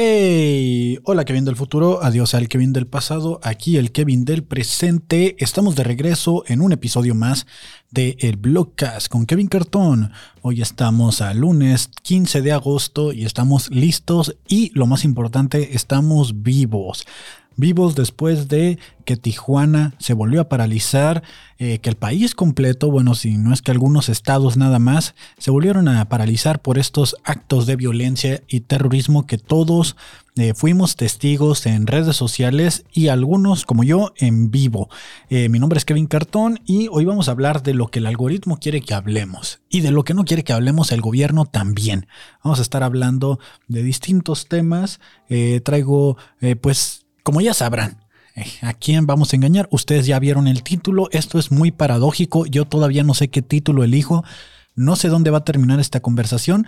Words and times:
Hey, 0.00 1.00
hola 1.02 1.24
Kevin 1.24 1.44
del 1.44 1.56
futuro, 1.56 2.04
adiós 2.04 2.32
al 2.34 2.46
Kevin 2.46 2.72
del 2.72 2.86
pasado, 2.86 3.40
aquí 3.42 3.78
el 3.78 3.90
Kevin 3.90 4.24
del 4.24 4.44
presente. 4.44 5.34
Estamos 5.40 5.74
de 5.74 5.82
regreso 5.82 6.44
en 6.46 6.60
un 6.60 6.70
episodio 6.70 7.16
más 7.16 7.48
de 7.90 8.16
El 8.20 8.36
Blogcast 8.36 9.08
con 9.08 9.26
Kevin 9.26 9.48
Cartón. 9.48 10.12
Hoy 10.40 10.62
estamos 10.62 11.20
a 11.20 11.34
lunes 11.34 11.90
15 12.02 12.42
de 12.42 12.52
agosto 12.52 13.12
y 13.12 13.24
estamos 13.24 13.70
listos 13.72 14.36
y 14.46 14.70
lo 14.72 14.86
más 14.86 15.04
importante, 15.04 15.74
estamos 15.74 16.44
vivos 16.44 17.04
vivos 17.58 17.96
después 17.96 18.48
de 18.48 18.78
que 19.04 19.16
Tijuana 19.16 19.94
se 19.98 20.14
volvió 20.14 20.40
a 20.40 20.48
paralizar, 20.48 21.22
eh, 21.58 21.80
que 21.80 21.90
el 21.90 21.96
país 21.96 22.34
completo, 22.34 22.90
bueno, 22.90 23.14
si 23.14 23.36
no 23.36 23.52
es 23.52 23.62
que 23.62 23.72
algunos 23.72 24.08
estados 24.08 24.56
nada 24.56 24.78
más, 24.78 25.14
se 25.38 25.50
volvieron 25.50 25.88
a 25.88 26.08
paralizar 26.08 26.62
por 26.62 26.78
estos 26.78 27.16
actos 27.24 27.66
de 27.66 27.76
violencia 27.76 28.42
y 28.48 28.60
terrorismo 28.60 29.26
que 29.26 29.38
todos 29.38 29.96
eh, 30.36 30.54
fuimos 30.54 30.94
testigos 30.94 31.66
en 31.66 31.88
redes 31.88 32.14
sociales 32.14 32.84
y 32.92 33.08
algunos 33.08 33.64
como 33.64 33.82
yo 33.82 34.12
en 34.18 34.52
vivo. 34.52 34.88
Eh, 35.30 35.48
mi 35.48 35.58
nombre 35.58 35.78
es 35.78 35.84
Kevin 35.84 36.06
Cartón 36.06 36.60
y 36.64 36.88
hoy 36.92 37.04
vamos 37.06 37.28
a 37.28 37.32
hablar 37.32 37.64
de 37.64 37.74
lo 37.74 37.88
que 37.88 37.98
el 37.98 38.06
algoritmo 38.06 38.58
quiere 38.60 38.82
que 38.82 38.94
hablemos 38.94 39.60
y 39.68 39.80
de 39.80 39.90
lo 39.90 40.04
que 40.04 40.14
no 40.14 40.24
quiere 40.24 40.44
que 40.44 40.52
hablemos 40.52 40.92
el 40.92 41.00
gobierno 41.00 41.44
también. 41.44 42.06
Vamos 42.44 42.60
a 42.60 42.62
estar 42.62 42.84
hablando 42.84 43.40
de 43.66 43.82
distintos 43.82 44.46
temas. 44.46 45.00
traigo 45.64 46.18
pues 46.60 47.07
como 47.28 47.42
ya 47.42 47.52
sabrán, 47.52 47.98
eh, 48.36 48.46
¿A 48.62 48.72
quién 48.72 49.06
vamos 49.06 49.30
a 49.30 49.36
engañar? 49.36 49.68
Ustedes 49.70 50.06
ya 50.06 50.18
vieron 50.18 50.48
el 50.48 50.62
título, 50.62 51.10
esto 51.12 51.38
es 51.38 51.52
muy 51.52 51.70
paradójico, 51.70 52.46
yo 52.46 52.64
todavía 52.64 53.04
no 53.04 53.12
sé 53.12 53.28
qué 53.28 53.42
título 53.42 53.84
elijo, 53.84 54.24
no 54.74 54.96
sé 54.96 55.08
dónde 55.08 55.28
va 55.28 55.36
a 55.38 55.44
terminar 55.44 55.78
esta 55.78 56.00
conversación, 56.00 56.66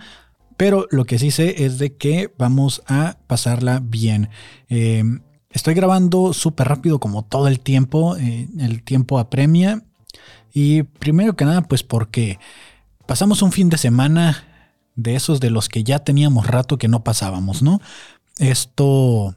pero 0.57 0.85
lo 0.91 1.05
que 1.05 1.17
sí 1.17 1.31
sé 1.31 1.65
es 1.65 1.79
de 1.79 1.95
que 1.97 2.31
vamos 2.37 2.83
a 2.85 3.17
pasarla 3.25 3.81
bien. 3.83 4.29
Em, 4.69 5.21
estoy 5.49 5.73
grabando 5.73 6.31
súper 6.33 6.67
rápido 6.67 6.99
como 6.99 7.23
todo 7.23 7.47
el 7.47 7.59
tiempo, 7.59 8.15
eh, 8.17 8.47
el 8.59 8.83
tiempo 8.83 9.17
apremia, 9.17 9.81
y 10.53 10.83
primero 10.83 11.35
que 11.35 11.45
nada 11.45 11.63
pues 11.63 11.81
porque 11.81 12.37
pasamos 13.07 13.41
un 13.41 13.51
fin 13.51 13.69
de 13.69 13.79
semana 13.79 14.43
de 14.95 15.15
esos 15.15 15.39
de 15.39 15.49
los 15.49 15.69
que 15.69 15.83
ya 15.83 16.03
teníamos 16.03 16.45
rato 16.45 16.77
que 16.77 16.87
no 16.87 17.03
pasábamos, 17.03 17.63
¿no? 17.63 17.81
Esto 18.37 19.35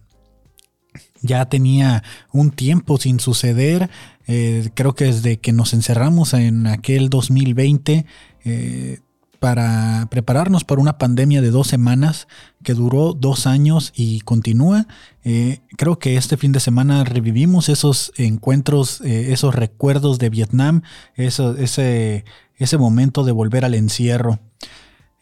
ya 1.24 1.46
tenía 1.46 2.04
un 2.32 2.50
tiempo 2.50 2.98
sin 2.98 3.18
suceder. 3.18 3.90
Eh, 4.26 4.70
creo 4.74 4.94
que 4.94 5.06
desde 5.06 5.38
que 5.38 5.52
nos 5.52 5.72
encerramos 5.72 6.34
en 6.34 6.66
aquel 6.66 7.08
2020 7.08 8.04
eh, 8.44 8.98
para 9.40 10.06
prepararnos 10.10 10.64
para 10.64 10.80
una 10.80 10.98
pandemia 10.98 11.40
de 11.40 11.50
dos 11.50 11.66
semanas 11.66 12.28
que 12.62 12.74
duró 12.74 13.14
dos 13.14 13.46
años 13.46 13.92
y 13.96 14.20
continúa. 14.20 14.86
Eh, 15.24 15.60
creo 15.76 15.98
que 15.98 16.16
este 16.16 16.36
fin 16.36 16.52
de 16.52 16.60
semana 16.60 17.04
revivimos 17.04 17.70
esos 17.70 18.12
encuentros, 18.16 19.00
esos 19.00 19.54
recuerdos 19.54 20.18
de 20.18 20.30
Vietnam, 20.30 20.82
ese, 21.14 22.24
ese 22.56 22.78
momento 22.78 23.24
de 23.24 23.32
volver 23.32 23.64
al 23.64 23.74
encierro. 23.74 24.40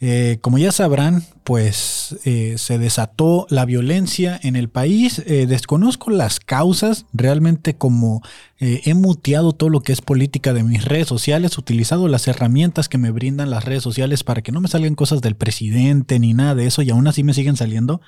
Eh, 0.05 0.39
como 0.41 0.59
ya 0.59 0.73
sabrán, 0.73 1.23
pues 1.45 2.17
eh, 2.25 2.57
se 2.59 2.77
desató 2.79 3.47
la 3.51 3.65
violencia 3.65 4.39
en 4.43 4.57
el 4.57 4.69
país. 4.69 5.23
Eh, 5.27 5.47
desconozco 5.47 6.11
las 6.11 6.41
causas, 6.41 7.07
realmente 7.13 7.77
como 7.77 8.21
he 8.59 8.95
muteado 8.95 9.53
todo 9.53 9.71
lo 9.71 9.81
que 9.81 9.93
es 9.93 10.01
política 10.03 10.53
de 10.53 10.63
mis 10.63 10.85
redes 10.85 11.09
sociales, 11.09 11.59
utilizado 11.59 12.07
las 12.07 12.29
herramientas 12.29 12.89
que 12.89 12.99
me 12.99 13.11
brindan 13.11 13.51
las 13.51 13.65
redes 13.65 13.83
sociales 13.83 14.23
para 14.23 14.43
que 14.43 14.53
no 14.53 14.61
me 14.61 14.69
salgan 14.69 14.95
cosas 14.95 15.21
del 15.21 15.35
presidente 15.35 16.21
ni 16.21 16.33
nada 16.33 16.55
de 16.55 16.67
eso 16.67 16.83
y 16.83 16.91
aún 16.91 17.09
así 17.09 17.25
me 17.25 17.35
siguen 17.35 17.57
saliendo. 17.57 18.01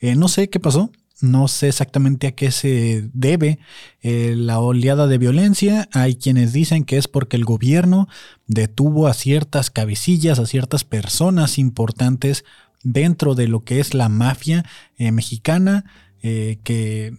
no 0.00 0.26
sé 0.26 0.50
qué 0.50 0.58
pasó, 0.58 0.90
no 1.22 1.48
sé 1.48 1.68
exactamente 1.68 2.26
a 2.26 2.32
qué 2.32 2.50
se 2.50 3.08
debe 3.12 3.58
eh, 4.00 4.34
la 4.36 4.58
oleada 4.60 5.06
de 5.06 5.18
violencia. 5.18 5.88
Hay 5.92 6.16
quienes 6.16 6.52
dicen 6.52 6.84
que 6.84 6.98
es 6.98 7.08
porque 7.08 7.36
el 7.36 7.44
gobierno 7.44 8.08
detuvo 8.46 9.06
a 9.06 9.14
ciertas 9.14 9.70
cabecillas, 9.70 10.38
a 10.38 10.46
ciertas 10.46 10.84
personas 10.84 11.58
importantes 11.58 12.44
dentro 12.82 13.34
de 13.34 13.46
lo 13.46 13.64
que 13.64 13.78
es 13.78 13.94
la 13.94 14.08
mafia 14.08 14.64
eh, 14.96 15.12
mexicana, 15.12 15.84
eh, 16.22 16.58
que 16.64 17.16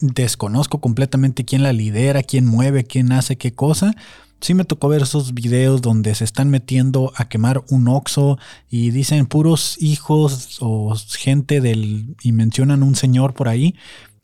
desconozco 0.00 0.80
completamente 0.80 1.46
quién 1.46 1.62
la 1.62 1.72
lidera, 1.72 2.22
quién 2.22 2.44
mueve, 2.44 2.84
quién 2.84 3.10
hace 3.12 3.36
qué 3.36 3.54
cosa 3.54 3.94
sí 4.40 4.54
me 4.54 4.64
tocó 4.64 4.88
ver 4.88 5.02
esos 5.02 5.34
videos 5.34 5.82
donde 5.82 6.14
se 6.14 6.24
están 6.24 6.50
metiendo 6.50 7.12
a 7.16 7.28
quemar 7.28 7.64
un 7.68 7.88
oxo 7.88 8.38
y 8.68 8.90
dicen 8.90 9.26
puros 9.26 9.76
hijos 9.80 10.58
o 10.60 10.94
gente 11.18 11.60
del 11.60 12.16
y 12.22 12.32
mencionan 12.32 12.82
un 12.82 12.94
señor 12.94 13.34
por 13.34 13.48
ahí. 13.48 13.74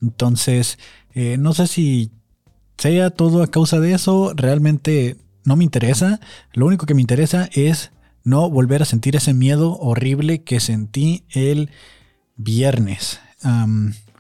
Entonces, 0.01 0.79
eh, 1.15 1.37
no 1.39 1.55
sé 1.55 1.67
si 1.67 2.11
sea 2.79 3.11
todo 3.11 3.43
a 3.43 3.47
causa 3.47 3.81
de 3.81 3.93
eso, 3.93 4.33
realmente 4.35 5.17
no 5.45 5.57
me 5.57 5.65
interesa. 5.65 6.21
Lo 6.53 6.67
único 6.67 6.87
que 6.87 6.95
me 6.95 7.01
interesa 7.01 7.49
es 7.53 7.93
no 8.25 8.49
volver 8.51 8.83
a 8.83 8.87
sentir 8.87 9.17
ese 9.17 9.35
miedo 9.35 9.77
horrible 9.79 10.43
que 10.43 10.61
sentí 10.61 11.25
el 11.31 11.71
viernes. 12.37 13.21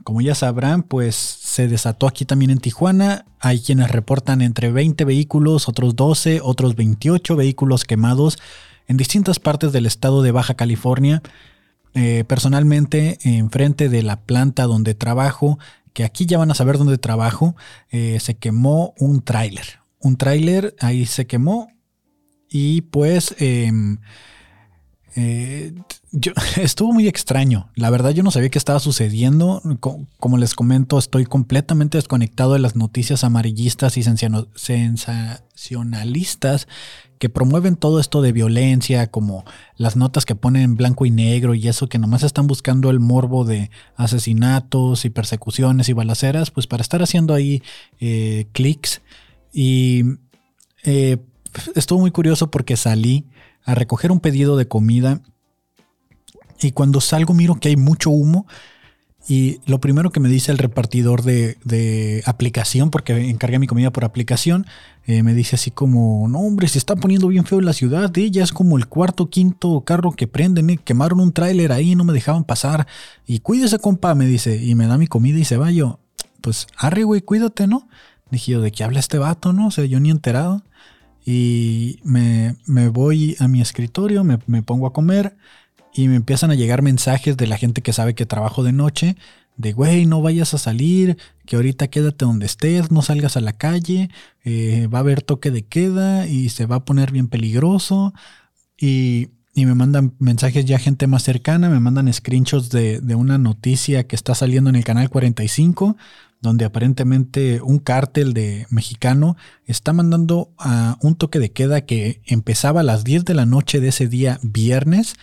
Como 0.04 0.20
ya 0.20 0.34
sabrán, 0.34 0.82
pues 0.82 1.16
se 1.52 1.68
desató 1.68 2.06
aquí 2.06 2.24
también 2.24 2.50
en 2.50 2.60
Tijuana. 2.60 3.26
Hay 3.38 3.60
quienes 3.60 3.90
reportan 3.90 4.40
entre 4.40 4.72
20 4.72 5.04
vehículos, 5.04 5.68
otros 5.68 5.94
12, 5.94 6.40
otros 6.42 6.76
28 6.76 7.36
vehículos 7.36 7.84
quemados 7.84 8.38
en 8.88 8.96
distintas 8.96 9.38
partes 9.38 9.70
del 9.70 9.84
estado 9.84 10.22
de 10.22 10.32
Baja 10.32 10.54
California. 10.54 11.20
Eh, 11.92 12.24
personalmente, 12.26 13.18
enfrente 13.24 13.90
de 13.90 14.02
la 14.02 14.22
planta 14.22 14.62
donde 14.62 14.94
trabajo, 14.94 15.58
que 15.92 16.04
aquí 16.04 16.24
ya 16.24 16.38
van 16.38 16.50
a 16.50 16.54
saber 16.54 16.78
dónde 16.78 16.96
trabajo, 16.96 17.54
eh, 17.90 18.16
se 18.18 18.38
quemó 18.38 18.94
un 18.98 19.20
tráiler. 19.20 19.80
Un 20.00 20.16
tráiler 20.16 20.74
ahí 20.80 21.04
se 21.04 21.26
quemó 21.26 21.68
y 22.48 22.80
pues... 22.80 23.34
Em, 23.40 23.98
eh, 25.14 25.74
estuvo 26.56 26.92
muy 26.92 27.06
extraño. 27.08 27.70
La 27.74 27.88
verdad 27.90 28.10
yo 28.10 28.22
no 28.22 28.30
sabía 28.30 28.50
qué 28.50 28.58
estaba 28.58 28.78
sucediendo. 28.80 29.62
Como 30.18 30.36
les 30.38 30.54
comento, 30.54 30.98
estoy 30.98 31.24
completamente 31.24 31.96
desconectado 31.98 32.52
de 32.54 32.60
las 32.60 32.76
noticias 32.76 33.24
amarillistas 33.24 33.96
y 33.96 34.02
sensacionalistas 34.02 36.68
que 37.18 37.28
promueven 37.28 37.76
todo 37.76 38.00
esto 38.00 38.20
de 38.20 38.32
violencia, 38.32 39.08
como 39.08 39.44
las 39.76 39.94
notas 39.94 40.24
que 40.24 40.34
ponen 40.34 40.62
en 40.62 40.74
blanco 40.74 41.06
y 41.06 41.12
negro 41.12 41.54
y 41.54 41.68
eso 41.68 41.88
que 41.88 42.00
nomás 42.00 42.24
están 42.24 42.48
buscando 42.48 42.90
el 42.90 42.98
morbo 42.98 43.44
de 43.44 43.70
asesinatos 43.94 45.04
y 45.04 45.10
persecuciones 45.10 45.88
y 45.88 45.92
balaceras, 45.92 46.50
pues 46.50 46.66
para 46.66 46.82
estar 46.82 47.00
haciendo 47.00 47.32
ahí 47.32 47.62
eh, 48.00 48.46
clics. 48.50 49.02
Y 49.52 50.02
eh, 50.82 51.18
estuvo 51.76 52.00
muy 52.00 52.10
curioso 52.10 52.50
porque 52.50 52.76
salí 52.76 53.26
a 53.64 53.74
recoger 53.74 54.12
un 54.12 54.20
pedido 54.20 54.56
de 54.56 54.68
comida 54.68 55.20
y 56.60 56.72
cuando 56.72 57.00
salgo 57.00 57.34
miro 57.34 57.56
que 57.56 57.68
hay 57.68 57.76
mucho 57.76 58.10
humo 58.10 58.46
y 59.28 59.60
lo 59.66 59.80
primero 59.80 60.10
que 60.10 60.18
me 60.18 60.28
dice 60.28 60.50
el 60.50 60.58
repartidor 60.58 61.22
de, 61.22 62.22
aplicación, 62.26 62.90
porque 62.90 63.30
encargué 63.30 63.58
mi 63.58 63.68
comida 63.68 63.92
por 63.92 64.04
aplicación, 64.04 64.66
eh, 65.06 65.22
me 65.22 65.32
dice 65.32 65.56
así 65.56 65.70
como, 65.70 66.26
no 66.28 66.40
hombre, 66.40 66.66
se 66.66 66.78
está 66.78 66.96
poniendo 66.96 67.28
bien 67.28 67.44
feo 67.44 67.60
la 67.60 67.72
ciudad, 67.72 68.16
¿eh? 68.18 68.30
ya 68.30 68.42
es 68.42 68.52
como 68.52 68.78
el 68.78 68.88
cuarto, 68.88 69.30
quinto 69.30 69.82
carro 69.82 70.12
que 70.12 70.26
prenden, 70.26 70.70
¿eh? 70.70 70.78
quemaron 70.82 71.20
un 71.20 71.32
tráiler 71.32 71.70
ahí, 71.70 71.94
no 71.94 72.04
me 72.04 72.12
dejaban 72.12 72.44
pasar. 72.44 72.86
Y 73.26 73.40
cuídese, 73.40 73.78
compa, 73.78 74.14
me 74.14 74.26
dice, 74.26 74.56
y 74.56 74.74
me 74.74 74.86
da 74.86 74.98
mi 74.98 75.06
comida 75.06 75.38
y 75.38 75.44
se 75.44 75.56
va 75.56 75.70
yo. 75.70 76.00
Pues, 76.40 76.66
arre, 76.76 77.04
güey, 77.04 77.20
cuídate, 77.20 77.68
¿no? 77.68 77.88
Dije 78.30 78.52
yo, 78.52 78.60
¿de 78.60 78.72
qué 78.72 78.82
habla 78.82 78.98
este 78.98 79.18
vato, 79.18 79.52
no? 79.52 79.68
O 79.68 79.70
sea, 79.70 79.84
yo 79.84 80.00
ni 80.00 80.10
enterado. 80.10 80.64
Y 81.24 82.00
me, 82.04 82.56
voy 82.88 83.36
a 83.38 83.48
mi 83.48 83.60
escritorio, 83.60 84.24
me, 84.24 84.38
me 84.46 84.62
pongo 84.62 84.86
a 84.86 84.92
comer 84.92 85.36
y 85.94 86.08
me 86.08 86.16
empiezan 86.16 86.50
a 86.50 86.54
llegar 86.54 86.82
mensajes 86.82 87.36
de 87.36 87.46
la 87.46 87.58
gente 87.58 87.82
que 87.82 87.92
sabe 87.92 88.14
que 88.14 88.26
trabajo 88.26 88.62
de 88.64 88.72
noche, 88.72 89.16
de 89.56 89.72
güey, 89.72 90.06
no 90.06 90.22
vayas 90.22 90.54
a 90.54 90.58
salir, 90.58 91.18
que 91.46 91.56
ahorita 91.56 91.88
quédate 91.88 92.24
donde 92.24 92.46
estés, 92.46 92.90
no 92.90 93.02
salgas 93.02 93.36
a 93.36 93.40
la 93.40 93.52
calle, 93.52 94.10
eh, 94.44 94.88
va 94.92 94.98
a 94.98 95.00
haber 95.00 95.22
toque 95.22 95.50
de 95.50 95.64
queda 95.64 96.26
y 96.26 96.48
se 96.48 96.66
va 96.66 96.76
a 96.76 96.84
poner 96.84 97.12
bien 97.12 97.28
peligroso. 97.28 98.14
Y, 98.78 99.30
me 99.54 99.74
mandan 99.74 100.14
mensajes 100.18 100.64
ya 100.64 100.78
gente 100.78 101.06
más 101.06 101.24
cercana, 101.24 101.68
me 101.68 101.78
mandan 101.78 102.10
screenshots 102.10 102.70
de, 102.70 103.00
de, 103.00 103.14
una 103.14 103.36
noticia 103.36 104.06
que 104.06 104.16
está 104.16 104.34
saliendo 104.34 104.70
en 104.70 104.76
el 104.76 104.84
canal 104.84 105.10
45, 105.10 105.98
donde 106.42 106.64
aparentemente 106.64 107.62
un 107.62 107.78
cártel 107.78 108.34
de 108.34 108.66
mexicano 108.68 109.36
está 109.64 109.92
mandando 109.92 110.52
a 110.58 110.98
un 111.00 111.14
toque 111.14 111.38
de 111.38 111.52
queda 111.52 111.82
que 111.82 112.20
empezaba 112.26 112.80
a 112.80 112.84
las 112.84 113.04
10 113.04 113.24
de 113.24 113.34
la 113.34 113.46
noche 113.46 113.80
de 113.80 113.88
ese 113.88 114.08
día 114.08 114.40
viernes 114.42 115.14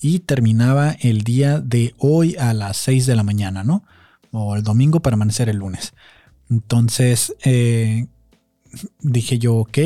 y 0.00 0.20
terminaba 0.20 0.92
el 1.00 1.22
día 1.22 1.60
de 1.60 1.94
hoy 1.98 2.36
a 2.36 2.54
las 2.54 2.76
6 2.76 3.06
de 3.06 3.16
la 3.16 3.24
mañana, 3.24 3.64
¿no? 3.64 3.82
O 4.30 4.54
el 4.54 4.62
domingo 4.62 5.00
para 5.00 5.14
amanecer 5.14 5.48
el 5.48 5.56
lunes. 5.56 5.94
Entonces 6.48 7.34
eh, 7.44 8.06
dije 9.00 9.40
yo, 9.40 9.56
ok, 9.56 9.78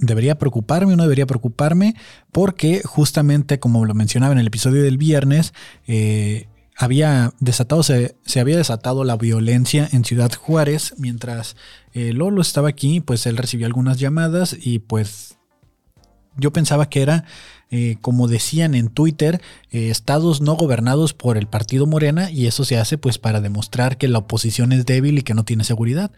debería 0.00 0.38
preocuparme 0.38 0.94
o 0.94 0.96
no 0.96 1.04
debería 1.04 1.26
preocuparme, 1.26 1.94
porque 2.32 2.82
justamente 2.84 3.60
como 3.60 3.84
lo 3.84 3.94
mencionaba 3.94 4.32
en 4.32 4.40
el 4.40 4.48
episodio 4.48 4.82
del 4.82 4.98
viernes, 4.98 5.54
eh, 5.86 6.48
había 6.76 7.32
desatado, 7.40 7.82
se, 7.82 8.14
había 8.38 8.56
desatado 8.56 9.04
la 9.04 9.16
violencia 9.16 9.88
en 9.92 10.04
Ciudad 10.04 10.32
Juárez 10.32 10.94
mientras 10.98 11.56
eh, 11.94 12.12
Lolo 12.12 12.42
estaba 12.42 12.68
aquí, 12.68 13.00
pues 13.00 13.26
él 13.26 13.36
recibió 13.36 13.66
algunas 13.66 13.98
llamadas 13.98 14.56
y 14.60 14.80
pues 14.80 15.38
yo 16.36 16.52
pensaba 16.52 16.90
que 16.90 17.02
era 17.02 17.24
eh, 17.68 17.96
como 18.00 18.28
decían 18.28 18.76
en 18.76 18.88
Twitter, 18.88 19.40
eh, 19.72 19.90
estados 19.90 20.40
no 20.40 20.54
gobernados 20.54 21.14
por 21.14 21.36
el 21.36 21.48
partido 21.48 21.84
Morena 21.84 22.30
y 22.30 22.46
eso 22.46 22.64
se 22.64 22.78
hace 22.78 22.96
pues 22.96 23.18
para 23.18 23.40
demostrar 23.40 23.98
que 23.98 24.06
la 24.06 24.18
oposición 24.18 24.70
es 24.70 24.86
débil 24.86 25.18
y 25.18 25.22
que 25.22 25.34
no 25.34 25.44
tiene 25.44 25.64
seguridad. 25.64 26.12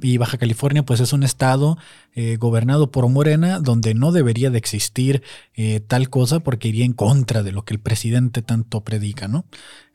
Y 0.00 0.18
Baja 0.18 0.38
California 0.38 0.84
pues 0.84 1.00
es 1.00 1.12
un 1.12 1.24
estado 1.24 1.76
eh, 2.14 2.36
gobernado 2.36 2.90
por 2.90 3.08
Morena 3.08 3.58
donde 3.58 3.94
no 3.94 4.12
debería 4.12 4.50
de 4.50 4.58
existir 4.58 5.22
tal 5.86 6.10
cosa 6.10 6.40
porque 6.40 6.68
iría 6.68 6.84
en 6.84 6.92
contra 6.92 7.42
de 7.42 7.52
lo 7.52 7.64
que 7.64 7.74
el 7.74 7.80
presidente 7.80 8.42
tanto 8.42 8.80
predica, 8.82 9.28
¿no? 9.28 9.44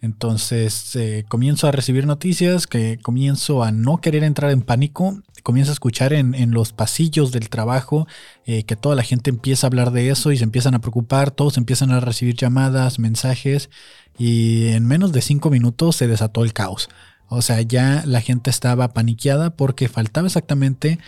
Entonces 0.02 0.98
comienzo 1.28 1.68
a 1.68 1.72
recibir 1.72 2.06
noticias, 2.06 2.68
que 2.68 3.00
comienzo 3.02 3.64
a 3.64 3.72
no 3.72 3.98
querer 3.98 4.24
entrar 4.24 4.52
en 4.52 4.62
pánico, 4.62 5.22
comienzo 5.44 5.72
a 5.72 5.74
escuchar 5.74 6.14
en, 6.14 6.36
en 6.36 6.52
los 6.52 6.74
pasillos 6.74 7.32
del 7.32 7.50
trabajo 7.50 8.08
que 8.46 8.76
toda 8.80 8.96
la 8.96 9.04
gente 9.04 9.30
empieza 9.30 9.68
a 9.68 9.70
hablar 9.70 9.92
de 9.92 10.10
eso 10.10 10.32
y 10.32 10.38
se 10.38 10.44
empiezan 10.44 10.76
a 10.76 10.80
preocupar 10.80 11.32
todos 11.32 11.58
empiezan 11.58 11.92
a 11.92 12.00
recibir 12.00 12.36
llamadas, 12.36 13.00
mensajes 13.00 13.70
y 14.18 14.70
en 14.70 14.86
menos 14.86 15.12
de 15.12 15.22
cinco 15.22 15.50
minutos 15.50 15.96
se 15.96 16.08
desató 16.08 16.44
el 16.44 16.54
caos. 16.54 16.90
O 17.30 17.42
sea, 17.42 17.62
ya 17.62 18.04
la 18.06 18.22
gente 18.22 18.50
estaba 18.50 18.94
paniqueada 18.94 19.52
porque 19.52 19.90
faltaba 19.90 20.28
exactamente 20.28 21.00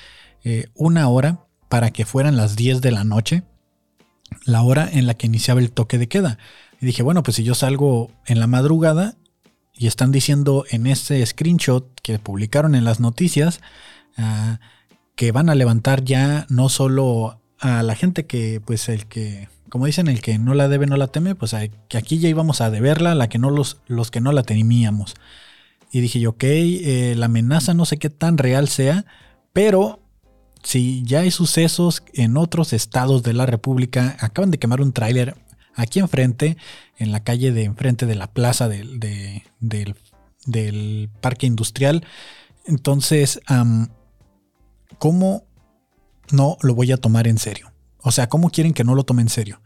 eh, 0.44 0.68
una 0.74 1.07
hora 1.09 1.45
para 1.69 1.91
que 1.91 2.06
fueran 2.06 2.38
las 2.38 2.56
10 2.56 2.81
de 2.81 2.91
la 2.91 3.03
noche, 3.03 3.44
la 4.45 4.62
hora 4.62 4.89
en 4.91 5.07
la 5.07 5.13
que 5.13 5.27
iniciaba 5.27 5.59
el 5.59 5.71
toque 5.71 5.97
de 5.97 6.07
queda. 6.07 6.38
Y 6.81 6.86
dije, 6.86 7.03
bueno, 7.03 7.24
pues 7.24 7.36
si 7.36 7.44
yo 7.44 7.56
salgo 7.56 8.12
en 8.25 8.39
la 8.39 8.47
madrugada 8.47 9.15
y 9.74 9.88
están 9.88 10.12
diciendo 10.12 10.65
en 10.69 10.88
ese 10.88 11.25
screenshot 11.25 12.00
que 12.01 12.19
publicaron 12.19 12.75
en 12.75 12.86
las 12.86 13.00
noticias 13.00 13.62
ah, 14.18 14.59
que 15.15 15.31
van 15.31 15.50
a 15.50 15.56
levantar 15.56 16.03
ya 16.03 16.45
no 16.50 16.69
solo 16.69 17.41
a 17.59 17.83
la 17.83 17.95
gente 17.95 18.25
que, 18.25 18.62
pues 18.65 18.89
el 18.89 19.07
que 19.07 19.47
como 19.69 19.86
dicen, 19.86 20.07
el 20.07 20.21
que 20.21 20.38
no 20.38 20.53
la 20.53 20.68
debe 20.68 20.88
no 20.88 20.97
la 20.97 21.07
teme, 21.07 21.36
pues 21.36 21.56
que 21.88 21.97
aquí 21.97 22.19
ya 22.19 22.27
íbamos 22.27 22.59
a 22.62 22.71
deberla, 22.71 23.15
la 23.15 23.30
que 23.30 23.38
no 23.38 23.50
los, 23.50 23.77
los 23.88 24.12
que 24.12 24.19
no 24.19 24.31
la 24.31 24.44
temíamos. 24.44 25.15
Y 25.91 26.01
dije 26.01 26.19
yo, 26.19 26.31
ok, 26.31 26.44
eh, 26.44 27.13
la 27.15 27.27
amenaza 27.27 27.74
no 27.74 27.86
sé 27.86 27.97
qué 27.97 28.09
tan 28.09 28.38
real 28.38 28.68
sea, 28.68 29.06
pero 29.53 30.00
si 30.63 31.03
ya 31.03 31.21
hay 31.21 31.31
sucesos 31.31 32.03
en 32.13 32.38
otros 32.38 32.73
estados 32.73 33.23
de 33.23 33.33
la 33.33 33.45
República, 33.45 34.17
acaban 34.19 34.51
de 34.51 34.59
quemar 34.59 34.81
un 34.81 34.94
tráiler 34.94 35.35
aquí 35.75 36.00
enfrente, 36.00 36.57
en 36.97 37.11
la 37.11 37.23
calle 37.23 37.51
de 37.51 37.63
enfrente 37.63 38.06
de 38.06 38.15
la 38.15 38.27
plaza 38.27 38.67
del, 38.67 39.00
del, 39.59 41.09
parque 41.21 41.47
industrial. 41.47 42.06
Entonces, 42.65 43.39
¿cómo 44.97 45.45
no 46.31 46.57
lo 46.62 46.75
voy 46.75 46.91
a 46.91 46.97
tomar 46.97 47.27
en 47.27 47.38
serio? 47.38 47.71
O 48.01 48.12
sea, 48.12 48.27
¿cómo 48.27 48.50
quieren 48.50 48.73
que 48.73 48.83
no 48.83 48.95
lo 48.95 49.05
tome 49.05 49.21
en 49.21 49.29
serio? 49.29 49.62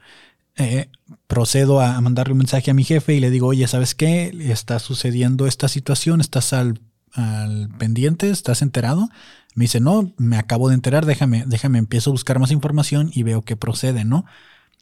Eh, 0.56 0.89
procedo 1.25 1.81
a 1.81 2.00
mandarle 2.01 2.34
un 2.34 2.38
mensaje 2.38 2.69
a 2.69 2.75
mi 2.75 2.84
jefe 2.84 3.16
y 3.16 3.19
le 3.19 3.31
digo, 3.31 3.48
oye, 3.48 3.68
¿sabes 3.68 3.96
qué? 3.96 4.31
Está 4.39 4.78
sucediendo 4.78 5.48
esta 5.48 5.68
situación, 5.68 6.22
estás 6.22 6.54
al, 6.54 6.80
pendiente, 7.77 8.30
estás 8.30 8.62
enterado. 8.62 9.10
Me 9.56 9.65
dice, 9.65 9.80
no, 9.80 10.13
me 10.18 10.38
acabo 10.38 10.69
de 10.69 10.75
enterar, 10.75 11.06
déjame, 11.06 11.44
déjame, 11.45 11.77
empiezo 11.77 12.10
a 12.10 12.13
buscar 12.13 12.39
más 12.39 12.51
información 12.51 13.12
y 13.13 13.24
veo 13.24 13.44
que 13.44 13.56
procede, 13.56 14.04
¿no? 14.04 14.25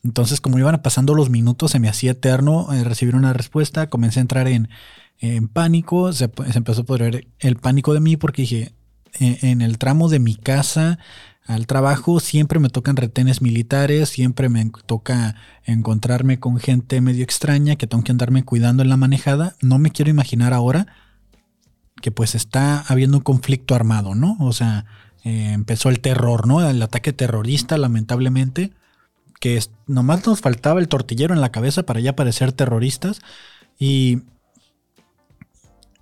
Entonces, 0.03 0.41
como 0.41 0.57
iban 0.57 0.81
pasando 0.81 1.13
los 1.13 1.29
minutos, 1.29 1.71
se 1.71 1.79
me 1.79 1.89
hacía 1.89 2.11
eterno 2.11 2.71
eh, 2.73 2.83
recibir 2.83 3.15
una 3.15 3.33
respuesta, 3.33 3.89
comencé 3.89 4.19
a 4.19 4.21
entrar 4.21 4.47
en, 4.47 4.69
pánico, 5.53 6.11
se, 6.13 6.31
empezó 6.55 6.81
a 6.81 6.85
poner 6.85 7.27
el 7.39 7.55
pánico 7.57 7.93
de 7.93 7.99
mí 7.99 8.17
porque 8.17 8.41
dije, 8.41 8.73
e, 9.19 9.37
en 9.43 9.61
el 9.61 9.77
tramo 9.77 10.09
de 10.09 10.19
mi 10.19 10.35
casa 10.35 10.97
al 11.45 11.67
trabajo, 11.67 12.19
siempre 12.19 12.59
me 12.59 12.69
tocan 12.69 12.95
retenes 12.95 13.41
militares, 13.41 14.09
siempre 14.09 14.49
me 14.49 14.71
toca 14.85 15.35
encontrarme 15.65 16.39
con 16.39 16.57
gente 16.57 17.01
medio 17.01 17.23
extraña 17.23 17.75
que 17.75 17.87
tengo 17.87 18.03
que 18.03 18.11
andarme 18.11 18.43
cuidando 18.43 18.83
en 18.83 18.89
la 18.89 18.97
manejada. 18.97 19.55
No 19.61 19.77
me 19.77 19.91
quiero 19.91 20.09
imaginar 20.09 20.53
ahora 20.53 20.87
que 22.01 22.11
pues 22.11 22.35
está 22.35 22.81
habiendo 22.81 23.17
un 23.17 23.23
conflicto 23.23 23.75
armado, 23.75 24.15
¿no? 24.15 24.37
O 24.39 24.53
sea, 24.53 24.85
eh, 25.23 25.51
empezó 25.53 25.89
el 25.89 25.99
terror, 25.99 26.47
¿no? 26.47 26.67
El 26.67 26.81
ataque 26.81 27.13
terrorista, 27.13 27.77
lamentablemente, 27.77 28.71
que 29.39 29.61
nomás 29.87 30.25
nos 30.27 30.41
faltaba 30.41 30.79
el 30.79 30.87
tortillero 30.87 31.33
en 31.33 31.41
la 31.41 31.51
cabeza 31.51 31.83
para 31.83 31.99
ya 31.99 32.15
parecer 32.15 32.51
terroristas. 32.51 33.21
Y 33.79 34.23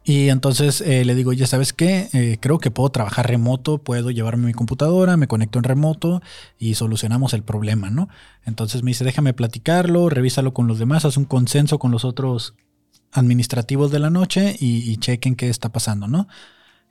y 0.10 0.30
entonces 0.30 0.82
eh, 0.82 1.06
le 1.06 1.14
digo, 1.14 1.34
ya 1.34 1.46
sabes 1.46 1.72
qué, 1.72 2.10
eh, 2.14 2.38
creo 2.40 2.58
que 2.58 2.72
puedo 2.72 2.90
trabajar 2.90 3.28
remoto, 3.28 3.78
puedo 3.78 4.10
llevarme 4.10 4.48
mi 4.48 4.54
computadora, 4.54 5.18
me 5.18 5.28
conecto 5.28 5.60
en 5.60 5.66
remoto 5.66 6.24
y 6.58 6.74
solucionamos 6.74 7.34
el 7.34 7.44
problema, 7.44 7.92
¿no? 7.92 8.10
Entonces 8.44 8.82
me 8.82 8.90
dice, 8.90 9.04
déjame 9.04 9.34
platicarlo, 9.34 10.10
revísalo 10.10 10.52
con 10.52 10.66
los 10.66 10.80
demás, 10.80 11.06
haz 11.06 11.16
un 11.18 11.26
consenso 11.26 11.78
con 11.78 11.92
los 11.92 12.06
otros 12.06 12.56
administrativos 13.12 13.92
de 13.92 14.00
la 14.00 14.10
noche 14.10 14.56
y, 14.60 14.96
chequen 14.98 15.36
qué 15.36 15.50
está 15.50 15.72
pasando, 15.72 16.08
¿no? 16.08 16.28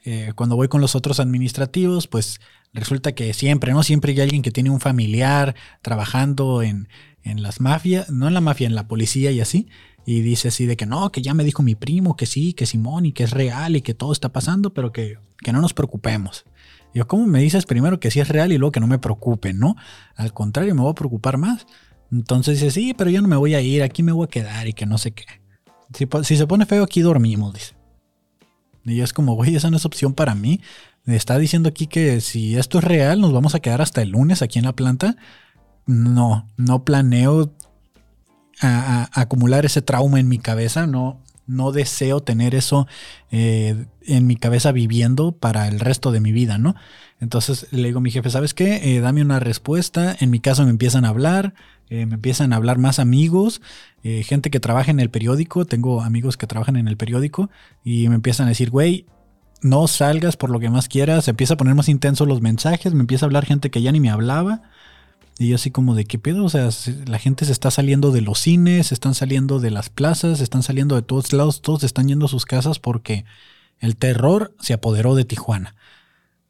Eh, 0.05 0.32
cuando 0.35 0.56
voy 0.56 0.69
con 0.69 0.81
los 0.81 0.94
otros 0.94 1.20
administrativos, 1.20 2.06
pues 2.06 2.41
resulta 2.73 3.12
que 3.12 3.35
siempre, 3.35 3.73
¿no? 3.73 3.82
Siempre 3.82 4.12
hay 4.12 4.20
alguien 4.20 4.43
que 4.43 4.50
tiene 4.50 4.70
un 4.70 4.81
familiar 4.81 5.55
trabajando 5.82 6.62
en, 6.62 6.88
en 7.23 7.43
las 7.43 7.61
mafias, 7.61 8.11
no 8.11 8.29
en 8.29 8.35
la 8.35 8.41
mafia, 8.41 8.67
en 8.67 8.75
la 8.75 8.88
policía 8.88 9.31
y 9.31 9.41
así 9.41 9.69
y 10.11 10.23
dice 10.23 10.49
así 10.49 10.65
de 10.65 10.79
que 10.79 10.87
no, 10.87 11.12
que 11.12 11.20
ya 11.20 11.35
me 11.35 11.44
dijo 11.44 11.62
mi 11.62 11.75
primo 11.75 12.17
que 12.17 12.25
sí, 12.25 12.55
que 12.55 12.64
Simón 12.64 13.05
y 13.05 13.12
que 13.12 13.25
es 13.25 13.31
real 13.31 13.76
y 13.76 13.82
que 13.82 13.93
todo 13.93 14.11
está 14.11 14.33
pasando, 14.33 14.73
pero 14.73 14.90
que, 14.90 15.19
no 15.52 15.61
nos 15.61 15.75
preocupemos. 15.75 16.47
yo, 16.95 17.07
¿cómo 17.07 17.26
me 17.26 17.40
dices 17.40 17.66
primero 17.66 18.00
que 18.00 18.11
sí 18.11 18.19
es 18.19 18.28
real 18.28 18.50
y 18.50 18.57
luego 18.57 18.73
que 18.73 18.81
no 18.81 18.87
me 18.87 18.99
preocupe, 18.99 19.52
no? 19.52 19.76
Al 20.16 20.33
contrario, 20.33 20.75
me 20.75 20.81
voy 20.81 20.93
a 20.93 20.95
preocupar 20.95 21.37
más. 21.37 21.66
Entonces 22.11 22.59
dice, 22.59 22.71
sí, 22.71 22.95
pero 22.97 23.11
yo 23.11 23.21
no 23.21 23.28
me 23.28 23.37
voy 23.37 23.54
a 23.54 23.61
ir, 23.61 23.83
aquí 23.83 24.02
me 24.02 24.12
voy 24.12 24.25
a 24.25 24.31
quedar 24.31 24.66
y 24.66 24.73
que 24.73 24.87
no 24.87 24.97
sé 24.97 25.12
qué. 25.12 25.26
Si, 25.95 26.37
se 26.37 26.47
pone 26.47 26.66
feo, 26.66 26.85
aquí 26.85 27.00
dormimos, 27.00 27.54
dice. 27.54 27.75
Y 28.85 29.00
es 29.00 29.12
como, 29.12 29.35
güey, 29.35 29.57
esa 29.57 29.71
no 29.71 29.76
es 29.76 29.85
opción 29.85 30.14
para 30.14 30.35
mí. 30.35 30.61
Está 31.07 31.38
diciendo 31.38 31.68
aquí 31.68 31.87
que 31.87 32.21
si 32.21 32.57
esto 32.57 32.78
es 32.78 32.85
real, 32.85 33.21
nos 33.21 33.33
vamos 33.33 33.54
a 33.54 33.61
quedar 33.61 33.80
hasta 33.80 34.02
el 34.02 34.11
lunes 34.11 34.42
aquí 34.42 34.59
en 34.59 34.66
la 34.66 34.75
planta. 34.75 35.16
No, 35.87 36.49
no 36.57 36.85
planeo 36.85 37.52
acumular 38.61 39.64
ese 39.64 39.83
trauma 39.83 40.21
en 40.21 40.28
mi 40.28 40.38
cabeza, 40.38 40.87
no, 40.87 41.21
no 41.49 41.73
deseo 41.73 42.21
tener 42.21 42.55
eso 42.55 42.87
eh, 43.33 43.87
en 44.02 44.26
mi 44.26 44.37
cabeza 44.37 44.71
viviendo 44.71 45.33
para 45.33 45.67
el 45.67 45.81
resto 45.81 46.12
de 46.12 46.21
mi 46.21 46.31
vida, 46.31 46.59
¿no? 46.59 46.76
Entonces 47.21 47.67
le 47.73 47.88
digo 47.88 47.99
a 47.99 48.02
mi 48.02 48.12
jefe, 48.12 48.31
¿sabes 48.31 48.55
qué? 48.55 48.95
Eh, 48.95 49.00
dame 49.00 49.23
una 49.23 49.40
respuesta. 49.40 50.17
En 50.21 50.31
mi 50.31 50.38
caso 50.38 50.64
me 50.64 50.71
empiezan 50.71 51.05
a 51.05 51.09
hablar, 51.09 51.55
eh, 51.88 52.07
me 52.07 52.14
empiezan 52.14 52.52
a 52.52 52.57
hablar 52.57 52.78
más 52.78 53.00
amigos, 53.00 53.61
gente 54.02 54.50
que 54.50 54.59
trabaja 54.59 54.90
en 54.90 55.00
el 55.00 55.11
periódico, 55.11 55.67
tengo 55.67 56.00
amigos 56.00 56.38
que 56.38 56.47
trabajan 56.47 56.76
en 56.76 56.88
el 56.88 56.97
periódico 56.97 57.50
y 57.85 58.09
me 58.09 58.14
empiezan 58.14 58.47
a 58.47 58.50
decir, 58.50 58.71
güey, 58.71 59.05
no 59.61 59.87
salgas 59.87 60.37
por 60.37 60.49
lo 60.49 60.61
que 60.61 60.71
más 60.71 60.88
quieras, 60.88 61.25
se 61.25 61.31
empieza 61.31 61.55
a 61.55 61.57
poner 61.57 61.75
más 61.75 61.88
intenso 61.88 62.25
los 62.25 62.40
mensajes, 62.40 62.95
me 62.95 63.00
empieza 63.00 63.26
a 63.26 63.28
hablar 63.28 63.45
gente 63.45 63.71
que 63.71 63.83
ya 63.83 63.93
ni 63.93 64.00
me 64.00 64.11
hablaba. 64.11 64.62
Y 65.38 65.54
así 65.54 65.71
como 65.71 65.95
de 65.95 66.04
qué 66.04 66.18
pedo, 66.18 66.45
o 66.45 66.49
sea, 66.49 66.68
la 67.07 67.18
gente 67.21 67.45
se 67.45 67.52
está 67.52 67.71
saliendo 67.71 68.11
de 68.11 68.23
los 68.23 68.40
cines, 68.40 68.88
se 68.88 68.95
están 68.95 69.14
saliendo 69.14 69.61
de 69.61 69.71
las 69.71 69.88
plazas, 69.88 70.38
se 70.38 70.45
están 70.45 70.64
saliendo 70.64 70.97
de 70.97 71.02
todos 71.02 71.33
lados, 71.33 71.62
todos 71.62 71.85
están 71.85 72.09
yendo 72.09 72.26
a 72.26 72.28
sus 72.28 72.45
casas 72.45 72.80
porque 72.80 73.25
el 73.78 73.97
terror 73.97 74.52
se 74.59 74.75
apoderó 74.75 75.14
de 75.14 75.25
Tijuana. 75.25 75.76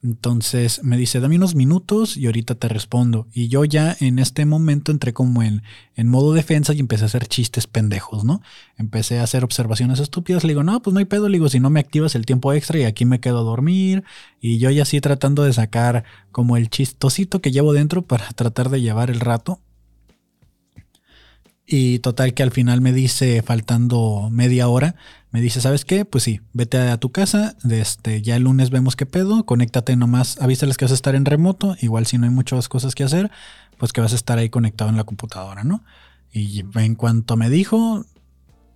Entonces 0.01 0.85
me 0.85 0.97
dice, 0.97 1.19
dame 1.19 1.37
unos 1.37 1.57
minutos 1.57 2.17
y 2.17 2.27
ahorita 2.27 2.55
te 2.55 2.69
respondo. 2.69 3.27
Y 3.33 3.49
yo 3.49 3.65
ya 3.65 3.97
en 3.99 4.21
este 4.21 4.47
momento 4.47 4.93
entré 4.93 5.13
como 5.13 5.43
en, 5.43 5.63
en 5.97 6.09
modo 6.09 6.33
defensa 6.35 6.73
y 6.73 6.79
empecé 6.79 7.03
a 7.03 7.07
hacer 7.07 7.27
chistes 7.27 7.67
pendejos, 7.67 8.25
¿no? 8.25 8.41
Empecé 8.77 9.19
a 9.19 9.25
hacer 9.25 9.43
observaciones 9.43 9.99
estúpidas. 9.99 10.45
Le 10.45 10.51
digo, 10.51 10.63
no, 10.63 10.81
pues 10.83 10.95
no 10.95 11.01
hay 11.01 11.05
pedo. 11.05 11.29
Le 11.29 11.39
digo, 11.39 11.49
si 11.49 11.59
no 11.59 11.69
me 11.69 11.81
activas 11.81 12.15
el 12.15 12.27
tiempo 12.27 12.53
extra 12.53 12.79
y 12.79 12.85
aquí 12.85 13.07
me 13.07 13.19
quedo 13.19 13.41
a 13.41 13.43
dormir. 13.43 14.05
Y 14.41 14.59
yo 14.59 14.71
ya 14.71 14.83
así 14.83 15.01
tratando 15.01 15.43
de 15.43 15.53
sacar 15.53 16.05
como 16.31 16.57
el 16.57 16.71
chistosito 16.71 17.41
que 17.41 17.51
llevo 17.51 17.73
dentro 17.73 18.03
para 18.03 18.29
tratar 18.37 18.69
de 18.69 18.81
llevar 18.81 19.11
el 19.11 19.19
rato. 19.19 19.61
Y 21.67 21.99
total 21.99 22.33
que 22.33 22.43
al 22.43 22.51
final 22.51 22.81
me 22.81 22.93
dice, 22.93 23.43
faltando 23.43 24.31
media 24.31 24.69
hora, 24.69 24.95
me 25.31 25.41
dice, 25.41 25.61
¿sabes 25.61 25.85
qué? 25.85 26.05
Pues 26.05 26.25
sí, 26.25 26.41
vete 26.53 26.79
a 26.79 26.97
tu 26.97 27.11
casa, 27.11 27.55
este, 27.71 28.23
ya 28.23 28.37
el 28.37 28.45
lunes 28.45 28.71
vemos 28.71 28.97
qué 28.97 29.07
pedo, 29.07 29.45
conéctate 29.45 29.95
nomás, 29.97 30.41
avísales 30.41 30.77
que 30.77 30.87
vas 30.87 30.93
a 30.93 30.95
estar 30.95 31.15
en 31.15 31.25
remoto, 31.25 31.77
igual 31.81 32.07
si 32.07 32.19
no 32.19 32.25
hay 32.25 32.31
muchas 32.31 32.69
cosas 32.69 32.95
que 32.95 33.05
hacer, 33.05 33.31
pues 33.77 33.93
que 33.93 34.01
vas 34.01 34.13
a 34.13 34.17
estar 34.17 34.39
ahí 34.39 34.49
conectado 34.49 34.91
en 34.91 34.97
la 34.97 35.05
computadora, 35.05 35.65
¿no? 35.65 35.85
Y 36.33 36.65
en 36.75 36.95
cuanto 36.95 37.37
me 37.37 37.51
dijo, 37.51 38.07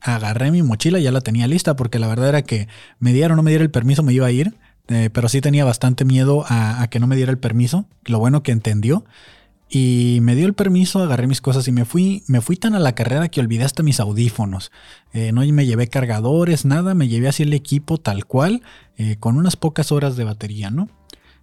agarré 0.01 0.51
mi 0.51 0.63
mochila, 0.63 0.99
ya 0.99 1.13
la 1.13 1.21
tenía 1.21 1.47
lista, 1.47 1.75
porque 1.75 1.99
la 1.99 2.09
verdad 2.09 2.29
era 2.29 2.43
que 2.43 2.69
me 2.99 3.13
diera 3.13 3.33
o 3.33 3.37
no 3.37 3.43
me 3.43 3.51
diera 3.51 3.65
el 3.65 3.71
permiso, 3.71 4.03
me 4.03 4.13
iba 4.13 4.27
a 4.27 4.31
ir, 4.31 4.55
eh, 4.89 5.11
pero 5.13 5.29
sí 5.29 5.41
tenía 5.41 5.65
bastante 5.65 6.05
miedo 6.05 6.45
a, 6.49 6.83
a 6.83 6.89
que 6.89 7.01
no 7.01 7.07
me 7.07 7.17
diera 7.17 7.31
el 7.31 7.39
permiso, 7.39 7.87
lo 8.05 8.19
bueno 8.19 8.43
que 8.43 8.53
entendió 8.53 9.05
Y 9.75 10.19
me 10.21 10.37
dio 10.37 10.45
el 10.45 10.53
permiso, 10.53 11.03
agarré 11.03 11.27
mis 11.27 11.41
cosas 11.41 11.67
y 11.67 11.73
me 11.73 11.87
fui. 11.87 12.25
Me 12.27 12.43
fui 12.43 12.57
tan 12.57 12.75
a 12.75 12.79
la 12.79 12.95
carrera 12.95 13.29
que 13.29 13.41
olvidé 13.41 13.65
hasta 13.65 13.83
mis 13.83 14.01
audífonos. 14.01 14.71
Eh, 15.15 15.33
no 15.33 15.41
me 15.41 15.65
llevé 15.65 15.89
cargadores, 15.89 16.67
nada, 16.67 16.95
me 16.95 17.09
llevé 17.09 17.29
así 17.29 17.45
el 17.45 17.55
equipo 17.55 17.97
tal 17.97 18.27
cual, 18.27 18.61
eh, 18.99 19.17
con 19.19 19.39
unas 19.39 19.57
pocas 19.57 19.91
horas 19.91 20.15
de 20.17 20.25
batería, 20.25 20.71
¿no? 20.71 20.91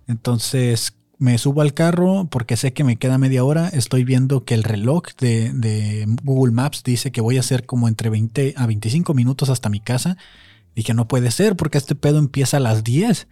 Entonces 0.07 0.93
me 1.17 1.39
subo 1.39 1.61
al 1.61 1.73
carro 1.73 2.27
porque 2.29 2.55
sé 2.55 2.71
que 2.71 2.83
me 2.83 2.97
queda 2.97 3.17
media 3.17 3.43
hora. 3.43 3.67
Estoy 3.67 4.03
viendo 4.03 4.45
que 4.45 4.53
el 4.53 4.63
reloj 4.63 5.05
de, 5.19 6.05
Google 6.23 6.53
Maps 6.53 6.83
dice 6.83 7.11
que 7.11 7.21
voy 7.21 7.37
a 7.37 7.39
hacer 7.39 7.65
como 7.65 7.87
entre 7.87 8.11
20 8.11 8.53
a 8.55 8.67
25 8.67 9.15
minutos 9.15 9.49
hasta 9.49 9.69
mi 9.69 9.79
casa. 9.79 10.17
Dije, 10.75 10.93
no 10.93 11.07
puede 11.07 11.31
ser 11.31 11.55
porque 11.55 11.79
este 11.79 11.95
pedo 11.95 12.19
empieza 12.19 12.57
a 12.57 12.59
las 12.59 12.83
10. 12.83 13.27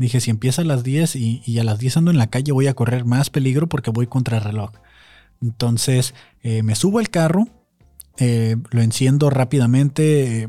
Dije, 0.00 0.22
si 0.22 0.30
empieza 0.30 0.62
a 0.62 0.64
las 0.64 0.82
10 0.82 1.14
y, 1.14 1.58
a 1.58 1.62
las 1.62 1.78
10 1.78 1.98
ando 1.98 2.10
en 2.10 2.16
la 2.16 2.28
calle, 2.28 2.52
voy 2.52 2.68
a 2.68 2.72
correr 2.72 3.04
más 3.04 3.28
peligro 3.28 3.68
porque 3.68 3.90
voy 3.90 4.06
contra 4.06 4.38
el 4.38 4.44
reloj. 4.44 4.70
Entonces 5.42 6.14
eh, 6.42 6.62
me 6.62 6.74
subo 6.74 7.00
al 7.00 7.10
carro, 7.10 7.48
eh, 8.16 8.56
lo 8.70 8.80
enciendo 8.80 9.28
rápidamente. 9.28 10.48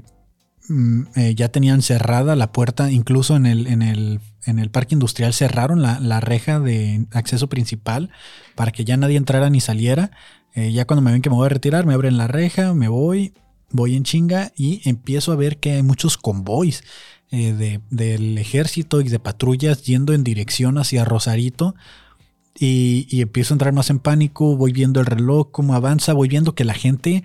Mm, 0.69 1.01
eh, 1.17 1.35
ya 1.35 1.49
tenían 1.49 1.81
cerrada 1.81 2.37
la 2.37 2.53
puerta, 2.53 2.91
incluso 2.91 3.35
en 3.35 3.45
el, 3.45 3.67
en 3.67 3.81
el, 3.81 4.21
en 4.45 4.57
el 4.57 4.71
parque 4.71 4.95
industrial 4.95 5.33
cerraron 5.33 5.81
la, 5.81 6.19
reja 6.21 6.61
de 6.61 7.05
acceso 7.11 7.49
principal 7.49 8.09
para 8.55 8.71
que 8.71 8.85
ya 8.85 8.95
nadie 8.95 9.17
entrara 9.17 9.49
ni 9.49 9.59
saliera. 9.59 10.11
ya 10.55 10.87
cuando 10.87 11.01
me 11.01 11.11
ven 11.11 11.21
que 11.21 11.29
me 11.29 11.35
voy 11.35 11.47
a 11.47 11.49
retirar, 11.49 11.85
me 11.85 11.93
abren 11.93 12.15
la 12.15 12.27
reja, 12.27 12.73
me 12.73 12.87
voy, 12.87 13.33
voy 13.69 13.97
en 13.97 14.03
chinga 14.03 14.53
y 14.55 14.81
empiezo 14.87 15.33
a 15.33 15.35
ver 15.35 15.57
que 15.57 15.73
hay 15.73 15.83
muchos 15.83 16.17
convoys 16.17 16.85
eh, 17.33 17.79
del 17.89 18.37
ejército 18.37 18.99
y 18.99 19.07
de 19.07 19.17
patrullas 19.17 19.83
yendo 19.83 20.13
en 20.13 20.25
dirección 20.25 20.77
hacia 20.77 21.05
Rosarito. 21.05 21.75
Y, 22.59 23.21
empiezo 23.21 23.53
a 23.53 23.55
entrar 23.55 23.73
más 23.73 23.89
en 23.89 23.99
pánico, 23.99 24.57
voy 24.57 24.73
viendo 24.73 24.99
el 24.99 25.05
reloj, 25.05 25.47
cómo 25.51 25.73
avanza, 25.73 26.11
voy 26.11 26.27
viendo 26.27 26.55
que 26.55 26.65
la 26.65 26.73
gente, 26.73 27.23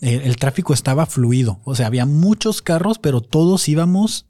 eh, 0.00 0.22
el 0.24 0.36
tráfico 0.36 0.74
estaba 0.74 1.06
fluido. 1.06 1.60
O 1.64 1.76
sea, 1.76 1.86
había 1.86 2.04
muchos 2.04 2.62
carros, 2.62 2.98
pero 2.98 3.20
todos 3.20 3.68
íbamos 3.68 4.26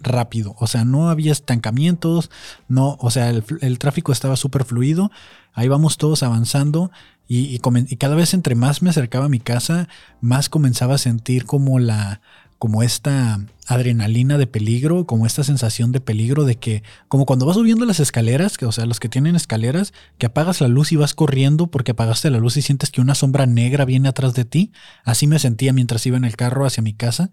rápido. 0.00 0.56
O 0.58 0.66
sea, 0.66 0.86
no 0.86 1.10
había 1.10 1.32
estancamientos, 1.32 2.30
no, 2.66 2.96
o 2.98 3.10
sea, 3.10 3.28
el, 3.28 3.78
tráfico 3.78 4.10
estaba 4.10 4.36
súper 4.36 4.64
fluido. 4.64 5.10
Ahí 5.52 5.68
vamos 5.68 5.98
todos 5.98 6.22
avanzando 6.22 6.90
y, 7.28 7.54
y, 7.54 7.96
cada 7.96 8.14
vez 8.14 8.32
entre 8.32 8.54
más 8.54 8.80
me 8.80 8.88
acercaba 8.88 9.26
a 9.26 9.28
mi 9.28 9.38
casa, 9.38 9.88
más 10.22 10.48
comenzaba 10.48 10.94
a 10.94 10.98
sentir 10.98 11.44
como 11.44 11.78
la, 11.78 12.22
como 12.62 12.84
esta 12.84 13.44
adrenalina 13.66 14.38
de 14.38 14.46
peligro, 14.46 15.04
como 15.04 15.26
esta 15.26 15.42
sensación 15.42 15.90
de 15.90 16.00
peligro 16.00 16.44
de 16.44 16.54
que, 16.54 16.84
como 17.08 17.26
cuando 17.26 17.44
vas 17.44 17.56
subiendo 17.56 17.84
las 17.86 17.98
escaleras, 17.98 18.56
que, 18.56 18.66
o 18.66 18.70
sea, 18.70 18.86
los 18.86 19.00
que 19.00 19.08
tienen 19.08 19.34
escaleras, 19.34 19.92
que 20.16 20.26
apagas 20.26 20.60
la 20.60 20.68
luz 20.68 20.92
y 20.92 20.96
vas 20.96 21.12
corriendo 21.12 21.66
porque 21.66 21.90
apagaste 21.90 22.30
la 22.30 22.38
luz 22.38 22.56
y 22.56 22.62
sientes 22.62 22.92
que 22.92 23.00
una 23.00 23.16
sombra 23.16 23.46
negra 23.46 23.84
viene 23.84 24.08
atrás 24.08 24.34
de 24.34 24.44
ti. 24.44 24.70
Así 25.02 25.26
me 25.26 25.40
sentía 25.40 25.72
mientras 25.72 26.06
iba 26.06 26.16
en 26.16 26.24
el 26.24 26.36
carro 26.36 26.64
hacia 26.64 26.84
mi 26.84 26.94
casa. 26.94 27.32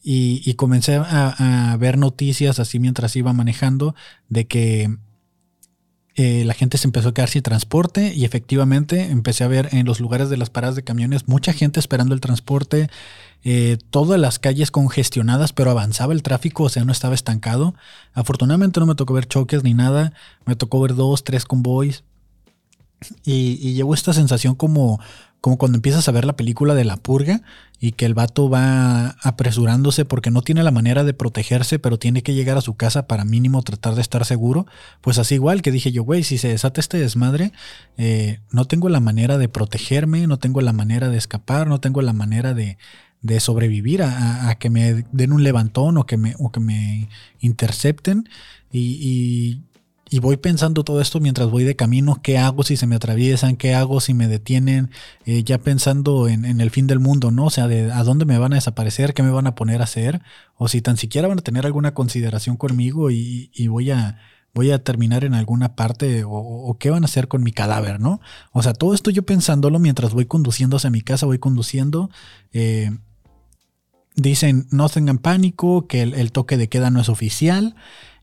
Y, 0.00 0.54
comencé 0.54 0.94
a, 0.94 1.72
a, 1.72 1.76
ver 1.76 1.98
noticias 1.98 2.60
así 2.60 2.78
mientras 2.78 3.16
iba 3.16 3.32
manejando 3.32 3.96
de 4.28 4.46
que 4.46 4.96
eh, 6.20 6.44
la 6.44 6.52
gente 6.52 6.78
se 6.78 6.88
empezó 6.88 7.10
a 7.10 7.14
quedar 7.14 7.28
sin 7.28 7.44
transporte 7.44 8.12
y 8.12 8.24
efectivamente 8.24 9.04
empecé 9.04 9.44
a 9.44 9.46
ver 9.46 9.68
en 9.70 9.86
los 9.86 10.00
lugares 10.00 10.28
de 10.28 10.36
las 10.36 10.50
paradas 10.50 10.74
de 10.74 10.82
camiones 10.82 11.28
mucha 11.28 11.52
gente 11.52 11.78
esperando 11.78 12.12
el 12.12 12.20
transporte, 12.20 12.90
eh, 13.44 13.78
todas 13.90 14.18
las 14.18 14.40
calles 14.40 14.72
congestionadas, 14.72 15.52
pero 15.52 15.70
avanzaba 15.70 16.12
el 16.12 16.24
tráfico, 16.24 16.64
o 16.64 16.68
sea, 16.70 16.84
no 16.84 16.90
estaba 16.90 17.14
estancado. 17.14 17.76
Afortunadamente 18.14 18.80
no 18.80 18.86
me 18.86 18.96
tocó 18.96 19.14
ver 19.14 19.28
choques 19.28 19.62
ni 19.62 19.74
nada, 19.74 20.12
me 20.44 20.56
tocó 20.56 20.80
ver 20.80 20.96
dos, 20.96 21.22
tres 21.22 21.44
convoys. 21.44 22.02
Y, 23.24 23.56
y 23.62 23.74
llevo 23.74 23.94
esta 23.94 24.12
sensación 24.12 24.56
como, 24.56 24.98
como 25.40 25.56
cuando 25.56 25.76
empiezas 25.76 26.08
a 26.08 26.12
ver 26.12 26.24
la 26.24 26.36
película 26.36 26.74
de 26.74 26.84
la 26.84 26.96
purga 26.96 27.42
y 27.80 27.92
que 27.92 28.06
el 28.06 28.14
vato 28.14 28.50
va 28.50 29.10
apresurándose 29.22 30.04
porque 30.04 30.30
no 30.30 30.42
tiene 30.42 30.64
la 30.64 30.72
manera 30.72 31.04
de 31.04 31.14
protegerse, 31.14 31.78
pero 31.78 31.98
tiene 31.98 32.22
que 32.22 32.34
llegar 32.34 32.58
a 32.58 32.60
su 32.60 32.74
casa 32.74 33.06
para 33.06 33.24
mínimo 33.24 33.62
tratar 33.62 33.94
de 33.94 34.00
estar 34.00 34.24
seguro. 34.24 34.66
Pues 35.00 35.18
así 35.18 35.34
igual 35.34 35.62
que 35.62 35.70
dije 35.70 35.92
yo, 35.92 36.02
güey, 36.02 36.24
si 36.24 36.38
se 36.38 36.48
desata 36.48 36.80
este 36.80 36.98
desmadre, 36.98 37.52
eh, 37.96 38.40
no 38.50 38.64
tengo 38.64 38.88
la 38.88 39.00
manera 39.00 39.38
de 39.38 39.48
protegerme, 39.48 40.26
no 40.26 40.38
tengo 40.38 40.60
la 40.60 40.72
manera 40.72 41.08
de 41.08 41.18
escapar, 41.18 41.68
no 41.68 41.78
tengo 41.78 42.02
la 42.02 42.12
manera 42.12 42.52
de, 42.52 42.78
de 43.22 43.38
sobrevivir 43.38 44.02
a, 44.02 44.56
que 44.58 44.70
me 44.70 45.04
den 45.12 45.32
un 45.32 45.44
levantón 45.44 45.98
o 45.98 46.06
que 46.06 46.16
me, 46.16 46.34
o 46.38 46.50
que 46.50 46.60
me 46.60 47.08
intercepten. 47.40 48.28
y, 48.72 48.98
y 49.00 49.67
voy 50.20 50.36
pensando 50.38 50.84
todo 50.84 51.00
esto 51.00 51.20
mientras 51.20 51.50
voy 51.50 51.64
de 51.64 51.76
camino, 51.76 52.20
qué 52.22 52.38
hago 52.38 52.62
si 52.62 52.76
se 52.76 52.86
me 52.86 52.96
atraviesan, 52.96 53.56
qué 53.56 53.74
hago 53.74 54.00
si 54.00 54.14
me 54.14 54.28
detienen, 54.28 54.90
eh, 55.26 55.44
ya 55.44 55.58
pensando 55.58 56.28
en, 56.28 56.44
el 56.60 56.70
fin 56.70 56.86
del 56.86 56.98
mundo, 56.98 57.30
¿no? 57.30 57.46
O 57.46 57.50
sea, 57.50 57.68
de 57.68 57.92
a 57.92 58.02
dónde 58.04 58.24
me 58.24 58.38
van 58.38 58.52
a 58.52 58.56
desaparecer, 58.56 59.14
qué 59.14 59.22
me 59.22 59.30
van 59.30 59.46
a 59.46 59.54
poner 59.54 59.80
a 59.80 59.84
hacer, 59.84 60.22
o 60.56 60.68
si 60.68 60.80
tan 60.80 60.96
siquiera 60.96 61.28
van 61.28 61.38
a 61.38 61.42
tener 61.42 61.66
alguna 61.66 61.94
consideración 61.94 62.56
conmigo 62.56 63.10
y, 63.10 63.50
voy 63.68 63.90
a 63.90 64.18
voy 64.54 64.70
a 64.72 64.82
terminar 64.82 65.24
en 65.24 65.34
alguna 65.34 65.76
parte 65.76 66.24
o, 66.26 66.76
qué 66.80 66.90
van 66.90 67.04
a 67.04 67.06
hacer 67.06 67.28
con 67.28 67.42
mi 67.42 67.52
cadáver, 67.52 68.00
¿no? 68.00 68.20
O 68.52 68.62
sea, 68.62 68.72
todo 68.72 68.94
esto 68.94 69.10
yo 69.10 69.24
pensándolo 69.24 69.78
mientras 69.78 70.14
voy 70.14 70.26
conduciendo 70.26 70.76
hacia 70.78 70.90
mi 70.90 71.02
casa, 71.02 71.26
voy 71.26 71.38
conduciendo. 71.38 72.10
Eh, 72.52 72.90
dicen, 74.16 74.66
no 74.70 74.88
tengan 74.88 75.18
pánico, 75.18 75.86
que 75.86 76.02
el 76.02 76.32
toque 76.32 76.56
de 76.56 76.68
queda 76.68 76.90
no 76.90 77.00
es 77.00 77.08
oficial. 77.08 77.76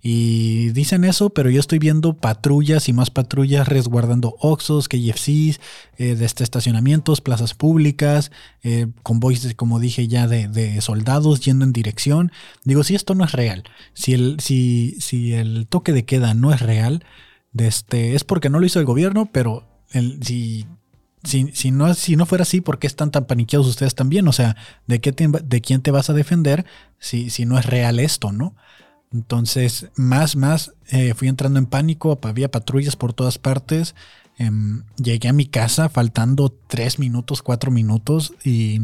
Y 0.08 0.70
dicen 0.70 1.04
eso, 1.04 1.32
pero 1.32 1.50
yo 1.50 1.60
estoy 1.60 1.80
viendo 1.80 2.14
patrullas 2.14 2.90
y 2.90 2.94
más 2.94 3.10
patrullas 3.10 3.68
resguardando 3.68 4.36
Oxos, 4.40 4.88
KFCs, 4.88 5.60
eh, 5.98 6.14
de 6.14 6.26
este 6.26 6.44
estacionamientos, 6.44 7.22
plazas 7.22 7.56
públicas, 7.56 8.30
eh, 8.62 8.86
convoys, 9.02 9.56
como 9.56 9.80
dije 9.80 10.08
ya, 10.08 10.28
de, 10.28 10.80
soldados 10.82 11.40
yendo 11.40 11.66
en 11.66 11.74
dirección. 11.74 12.32
Digo, 12.66 12.84
si 12.84 12.94
esto 12.94 13.16
no 13.16 13.26
es 13.26 13.32
real, 13.32 13.64
si 13.96 14.14
el, 14.14 14.40
si, 14.40 14.96
si 15.00 15.34
el 15.34 15.66
toque 15.66 15.92
de 15.92 16.06
queda 16.06 16.36
no 16.36 16.54
es 16.54 16.60
real, 16.60 17.04
este, 17.58 18.14
es 18.14 18.24
porque 18.24 18.52
no 18.52 18.60
lo 18.60 18.68
hizo 18.68 18.80
el 18.80 18.86
gobierno, 18.86 19.32
pero 19.32 19.68
el, 19.92 20.22
si 20.22 20.68
si, 21.24 21.72
no, 21.72 21.92
si 21.96 22.16
no 22.16 22.28
fuera 22.28 22.44
así, 22.44 22.62
¿por 22.62 22.78
qué 22.78 22.86
están 22.86 23.10
tan 23.10 23.26
paniqueados 23.26 23.66
ustedes 23.66 23.96
también? 23.96 24.28
O 24.28 24.34
sea, 24.34 24.56
¿de, 24.86 25.02
qué 25.02 25.12
de 25.12 25.62
quién 25.62 25.82
te 25.82 25.90
vas 25.90 26.12
a 26.12 26.14
defender 26.14 26.64
si, 27.00 27.32
si 27.32 27.48
no 27.48 27.58
es 27.58 27.66
real 27.66 28.00
esto, 28.00 28.32
no? 28.32 28.56
Entonces, 29.16 29.88
más, 29.96 30.36
más, 30.36 30.74
eh, 30.90 31.14
fui 31.14 31.30
entrando 31.30 31.58
en 31.58 31.68
pánico, 31.68 32.20
había 32.22 32.52
patrullas 32.52 32.98
por 32.98 33.14
todas 33.14 33.38
partes. 33.38 33.96
Em, 34.38 34.84
llegué 34.98 35.30
a 35.30 35.34
mi 35.34 35.46
casa 35.46 35.88
faltando 35.88 36.54
tres 36.68 37.00
minutos, 37.00 37.42
cuatro 37.42 37.72
minutos 37.72 38.34
y, 38.44 38.82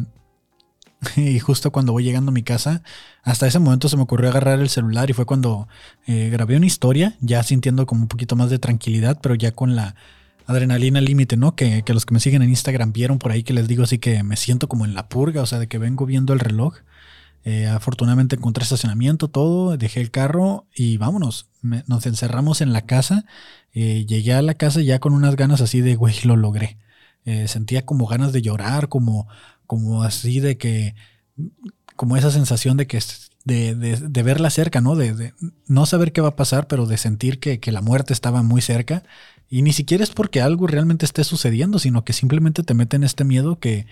justo 1.41 1.71
cuando 1.73 1.91
voy 1.91 2.05
llegando 2.05 2.29
a 2.29 2.33
mi 2.33 2.43
casa, 2.43 2.81
hasta 3.23 3.45
ese 3.45 3.59
momento 3.59 3.89
se 3.89 3.97
me 3.97 4.03
ocurrió 4.03 4.29
agarrar 4.29 4.61
el 4.61 4.69
celular 4.69 5.09
y 5.09 5.13
fue 5.13 5.25
cuando 5.25 5.67
eh, 6.07 6.29
grabé 6.31 6.55
una 6.55 6.65
historia, 6.65 7.17
ya 7.19 7.43
sintiendo 7.43 7.85
como 7.85 8.03
un 8.03 8.07
poquito 8.07 8.37
más 8.37 8.49
de 8.49 8.57
tranquilidad, 8.59 9.19
pero 9.21 9.35
ya 9.35 9.51
con 9.51 9.75
la 9.75 9.95
adrenalina 10.45 11.01
límite, 11.01 11.35
¿no? 11.35 11.57
Que, 11.57 11.83
que 11.83 11.93
los 11.93 12.05
que 12.05 12.13
me 12.13 12.21
siguen 12.21 12.41
en 12.41 12.49
Instagram 12.49 12.93
vieron 12.93 13.19
por 13.19 13.33
ahí 13.33 13.43
que 13.43 13.53
les 13.53 13.67
digo 13.67 13.83
así 13.83 13.97
que 13.97 14.23
me 14.23 14.37
siento 14.37 14.69
como 14.69 14.85
en 14.85 14.93
la 14.93 15.09
purga, 15.09 15.41
o 15.41 15.45
sea, 15.45 15.59
de 15.59 15.67
que 15.67 15.77
vengo 15.77 16.05
viendo 16.05 16.31
el 16.31 16.39
reloj. 16.39 16.77
Eh, 17.43 17.67
afortunadamente 17.67 18.35
encontré 18.35 18.63
estacionamiento, 18.63 19.27
todo, 19.27 19.75
dejé 19.77 20.01
el 20.01 20.11
carro 20.11 20.67
y 20.75 20.97
vámonos. 20.97 21.47
nos 21.61 22.05
encerramos 22.05 22.61
en 22.61 22.73
la 22.73 22.81
casa. 22.81 23.25
Eh, 23.73 24.05
llegué 24.05 24.33
a 24.33 24.41
la 24.41 24.53
casa 24.53 24.81
ya 24.81 24.99
con 24.99 25.13
unas 25.13 25.35
ganas 25.35 25.61
así 25.61 25.81
de, 25.81 25.95
güey, 25.95 26.15
lo 26.23 26.35
logré. 26.35 26.77
Eh, 27.25 27.47
sentía 27.47 27.85
como 27.85 28.07
ganas 28.07 28.33
de 28.33 28.41
llorar, 28.41 28.89
como, 28.89 29.27
como 29.65 30.03
así 30.03 30.39
de 30.39 30.57
que, 30.57 30.95
como 31.95 32.17
esa 32.17 32.31
sensación 32.31 32.77
de 32.77 32.87
que, 32.87 32.99
de, 33.45 33.75
de, 33.75 34.23
verla 34.23 34.49
cerca, 34.49 34.81
¿no? 34.81 34.95
De, 34.95 35.33
no 35.67 35.85
saber 35.85 36.13
qué 36.13 36.21
va 36.21 36.29
a 36.29 36.35
pasar, 36.35 36.67
pero 36.67 36.85
de 36.85 36.97
sentir 36.97 37.39
que, 37.39 37.59
que 37.59 37.71
la 37.71 37.81
muerte 37.81 38.13
estaba 38.13 38.43
muy 38.43 38.61
cerca. 38.61 39.03
Y 39.49 39.63
ni 39.63 39.73
siquiera 39.73 40.03
es 40.03 40.11
porque 40.11 40.41
algo 40.41 40.67
realmente 40.67 41.05
esté 41.05 41.23
sucediendo, 41.23 41.79
sino 41.79 42.03
que 42.03 42.13
simplemente 42.13 42.63
te 42.63 42.73
meten 42.73 43.03
este 43.03 43.23
miedo 43.23 43.59
que, 43.59 43.85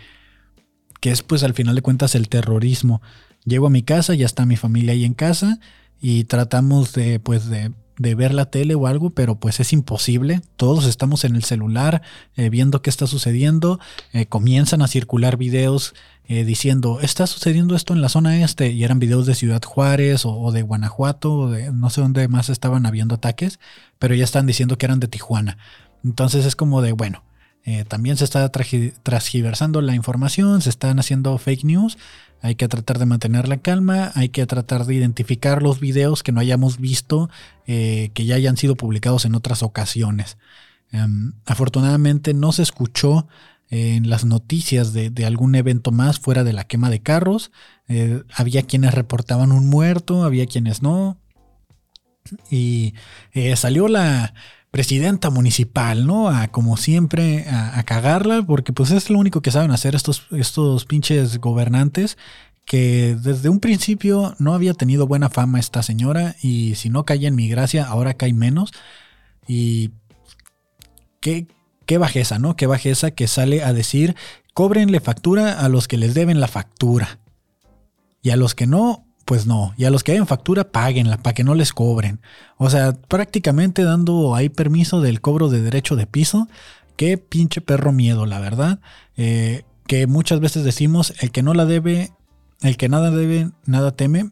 que 1.00 1.12
es 1.12 1.22
pues 1.24 1.44
al 1.44 1.53
final 1.53 1.75
de 1.75 1.82
cuentas 1.82 2.15
el 2.15 2.29
terrorismo. 2.29 3.01
Llego 3.46 3.67
a 3.67 3.72
mi 3.72 3.84
casa, 3.84 4.13
ya 4.15 4.25
está 4.25 4.46
mi 4.46 4.58
familia 4.58 4.93
ahí 4.93 5.05
en 5.05 5.13
casa 5.13 5.60
y 6.01 6.25
tratamos 6.25 6.93
de, 6.93 7.19
pues, 7.19 7.50
de, 7.50 7.72
ver 7.98 8.34
la 8.34 8.46
tele 8.46 8.75
o 8.75 8.88
algo, 8.88 9.10
pero 9.10 9.39
pues 9.39 9.60
es 9.60 9.74
imposible. 9.74 10.41
Todos 10.55 10.86
estamos 10.86 11.25
en 11.25 11.36
el 11.36 11.43
celular 11.43 12.01
eh, 12.36 12.50
viendo 12.50 12.81
qué 12.81 12.89
está 12.89 13.08
sucediendo. 13.08 13.79
Eh, 14.13 14.25
comienzan 14.25 14.81
a 14.81 14.88
circular 14.88 15.36
videos 15.36 15.93
eh, 16.25 16.46
diciendo, 16.46 17.00
está 17.01 17.27
sucediendo 17.27 17.75
esto 17.75 17.93
en 17.93 18.01
la 18.01 18.08
zona 18.08 18.41
este, 18.41 18.72
y 18.72 18.84
eran 18.84 19.00
videos 19.00 19.25
de 19.25 19.36
Ciudad 19.36 19.62
Juárez 19.62 20.22
o, 20.25 20.51
de 20.51 20.62
Guanajuato, 20.62 21.34
o 21.34 21.50
de 21.50 21.74
no 21.74 21.89
sé 21.89 22.00
dónde 22.01 22.27
más 22.29 22.50
estaban 22.50 22.86
habiendo 22.86 23.15
ataques, 23.15 23.60
pero 23.98 24.15
ya 24.15 24.24
están 24.24 24.46
diciendo 24.46 24.77
que 24.77 24.86
eran 24.86 25.01
de 25.01 25.08
Tijuana. 25.08 25.58
Entonces 26.03 26.46
es 26.46 26.55
como 26.55 26.81
de, 26.81 26.93
bueno, 26.93 27.24
también 27.88 28.17
se 28.17 28.24
está 28.24 28.50
transgiversando 28.50 29.81
la 29.81 29.93
información, 29.93 30.62
se 30.62 30.69
están 30.69 30.98
haciendo 30.98 31.38
fake 31.38 31.65
news 31.65 31.98
hay 32.41 32.55
que 32.55 32.67
tratar 32.67 33.00
de 33.00 33.05
mantener 33.05 33.48
la 33.48 33.58
calma, 33.58 34.12
hay 34.15 34.29
que 34.29 34.46
tratar 34.46 34.86
de 34.86 34.96
identificar 34.96 35.62
los 35.62 35.79
videos 35.79 36.24
que 36.24 36.31
no 36.31 36.39
hayamos 36.39 36.79
visto, 36.79 37.29
eh, 37.67 38.12
que 38.13 38.25
ya 38.25 38.36
hayan 38.36 38.58
sido 38.58 38.75
publicados 38.75 39.25
en 39.25 39.36
otras 39.36 39.63
ocasiones. 39.63 40.38
Em, 40.91 41.34
afortunadamente 41.46 42.34
no 42.34 42.51
se 42.51 42.63
escuchó 42.63 43.27
en 43.69 44.10
las 44.10 44.25
noticias 44.25 44.93
de, 44.93 45.25
algún 45.25 45.53
evento 45.53 45.91
más 45.91 46.19
fuera 46.19 46.43
de 46.43 46.53
la 46.53 46.63
quema 46.63 46.89
de 46.89 47.01
carros. 47.01 47.51
Eh, 47.88 48.24
había 48.34 48.63
quienes 48.63 48.93
reportaban 48.93 49.51
un 49.51 49.67
muerto, 49.67 50.24
había 50.24 50.48
quienes 50.48 50.81
no. 50.81 51.17
Y 52.50 52.96
eh, 53.34 53.55
salió 53.55 53.88
la 53.88 54.34
presidenta 54.72 55.30
municipal, 55.30 56.06
¿no? 56.06 56.30
A 56.30 56.50
como 56.50 56.78
siempre, 56.78 57.46
a, 57.50 57.82
cagarla, 57.84 58.44
porque 58.44 58.74
pues 58.74 58.92
es 58.92 59.10
lo 59.10 59.18
único 59.18 59.42
que 59.42 59.52
saben 59.52 59.72
hacer 59.72 59.96
estos, 59.96 60.28
estos 60.32 60.86
pinches 60.86 61.40
gobernantes, 61.40 62.18
que 62.66 63.18
desde 63.20 63.50
un 63.50 63.60
principio 63.60 64.36
no 64.38 64.54
había 64.54 64.76
tenido 64.76 65.08
buena 65.08 65.30
fama 65.30 65.60
esta 65.60 65.82
señora 65.82 66.36
y 66.42 66.76
si 66.76 66.90
no 66.90 67.04
caía 67.04 67.28
en 67.28 67.36
mi 67.36 67.50
gracia, 67.50 67.86
ahora 67.86 68.14
cae 68.14 68.32
menos. 68.32 68.72
Y 69.48 69.90
qué, 71.20 71.48
bajeza, 71.98 72.38
¿no? 72.38 72.56
Qué 72.56 72.68
bajeza 72.68 73.10
que 73.10 73.28
sale 73.28 73.64
a 73.64 73.74
decir, 73.74 74.16
cóbrenle 74.54 75.00
factura 75.00 75.60
a 75.60 75.68
los 75.68 75.88
que 75.88 75.98
les 75.98 76.14
deben 76.14 76.40
la 76.40 76.48
factura. 76.48 77.20
Y 78.22 78.30
a 78.30 78.36
los 78.36 78.54
que 78.54 78.68
no, 78.68 79.08
pues 79.30 79.46
no. 79.46 79.76
Y 79.78 79.86
a 79.86 79.92
los 79.92 80.04
que 80.04 80.14
deben 80.14 80.26
factura, 80.26 80.72
páguenla 80.72 81.18
para 81.18 81.36
que 81.36 81.44
no 81.44 81.54
les 81.54 81.72
cobren. 81.72 82.20
O 82.58 82.72
sea, 82.72 82.94
prácticamente 82.94 83.84
dando 83.84 84.34
ahí 84.34 84.50
permiso 84.50 85.02
del 85.02 85.22
cobro 85.22 85.50
de 85.50 85.62
derecho 85.62 85.96
de 85.96 86.08
piso. 86.08 86.48
Qué 86.96 87.20
pinche 87.20 87.62
perro 87.62 87.92
miedo, 87.92 88.26
la 88.26 88.40
verdad. 88.40 88.80
Eh, 89.18 89.66
que 89.86 90.08
muchas 90.08 90.40
veces 90.40 90.64
decimos, 90.64 91.14
el 91.20 91.30
que 91.30 91.44
no 91.44 91.54
la 91.54 91.66
debe, 91.66 92.12
el 92.64 92.76
que 92.76 92.90
nada 92.90 93.12
debe, 93.12 93.52
nada 93.68 93.92
teme. 93.92 94.32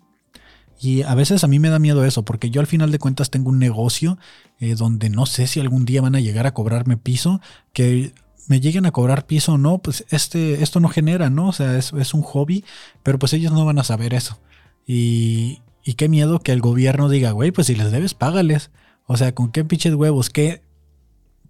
Y 0.82 1.04
a 1.04 1.14
veces 1.14 1.44
a 1.44 1.48
mí 1.48 1.60
me 1.60 1.70
da 1.70 1.78
miedo 1.78 2.04
eso, 2.04 2.26
porque 2.26 2.50
yo 2.50 2.60
al 2.60 2.66
final 2.66 2.90
de 2.90 2.98
cuentas 2.98 3.30
tengo 3.30 3.52
un 3.52 3.60
negocio 3.60 4.18
eh, 4.60 4.74
donde 4.74 5.12
no 5.12 5.28
sé 5.28 5.46
si 5.46 5.60
algún 5.60 5.86
día 5.86 6.02
van 6.02 6.16
a 6.16 6.22
llegar 6.22 6.48
a 6.48 6.56
cobrarme 6.56 6.98
piso, 6.98 7.40
que 7.72 8.14
me 8.48 8.62
lleguen 8.62 8.88
a 8.88 8.92
cobrar 8.92 9.28
piso 9.28 9.54
o 9.54 9.58
no, 9.60 9.78
pues 9.78 10.06
este, 10.10 10.64
esto 10.64 10.80
no 10.80 10.90
genera, 10.90 11.30
¿no? 11.30 11.50
O 11.50 11.54
sea, 11.54 11.78
es 11.78 12.14
un 12.16 12.24
hobby, 12.24 12.66
pero 13.04 13.20
pues 13.20 13.34
ellos 13.34 13.52
no 13.52 13.64
van 13.64 13.78
a 13.78 13.84
saber 13.84 14.16
eso. 14.16 14.40
Y, 14.88 15.62
qué 15.98 16.10
miedo 16.10 16.40
que 16.40 16.54
el 16.54 16.62
gobierno 16.62 17.10
diga, 17.10 17.32
güey, 17.32 17.52
pues 17.52 17.68
si 17.68 17.76
les 17.76 17.92
debes, 17.92 18.14
págales. 18.14 18.72
O 19.06 19.18
sea, 19.18 19.36
con 19.36 19.52
qué 19.52 19.64
pinches 19.64 19.94
huevos, 19.94 20.30
qué 20.30 20.64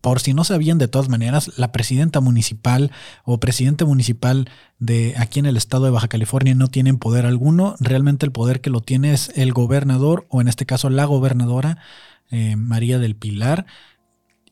por 0.02 0.20
si 0.20 0.34
no 0.34 0.44
sabían 0.44 0.78
de 0.78 0.88
todas 0.88 1.10
maneras, 1.10 1.58
la 1.58 1.72
presidenta 1.72 2.22
municipal 2.22 2.92
o 3.26 3.40
presidente 3.40 3.84
municipal 3.84 4.48
de 4.80 5.16
aquí 5.18 5.40
en 5.40 5.48
el 5.48 5.58
estado 5.58 5.86
de 5.86 5.92
Baja 5.92 6.08
California 6.08 6.54
no 6.54 6.68
tienen 6.68 6.98
poder 6.98 7.26
alguno. 7.26 7.76
Realmente 7.80 8.26
el 8.26 8.32
poder 8.32 8.62
que 8.62 8.70
lo 8.70 8.82
tiene 8.82 9.12
es 9.14 9.32
el 9.36 9.54
gobernador 9.54 10.28
o 10.30 10.40
en 10.40 10.48
este 10.48 10.66
caso 10.66 10.90
la 10.90 11.06
gobernadora 11.06 11.80
eh, 12.30 12.56
María 12.56 13.00
del 13.00 13.16
Pilar. 13.16 13.66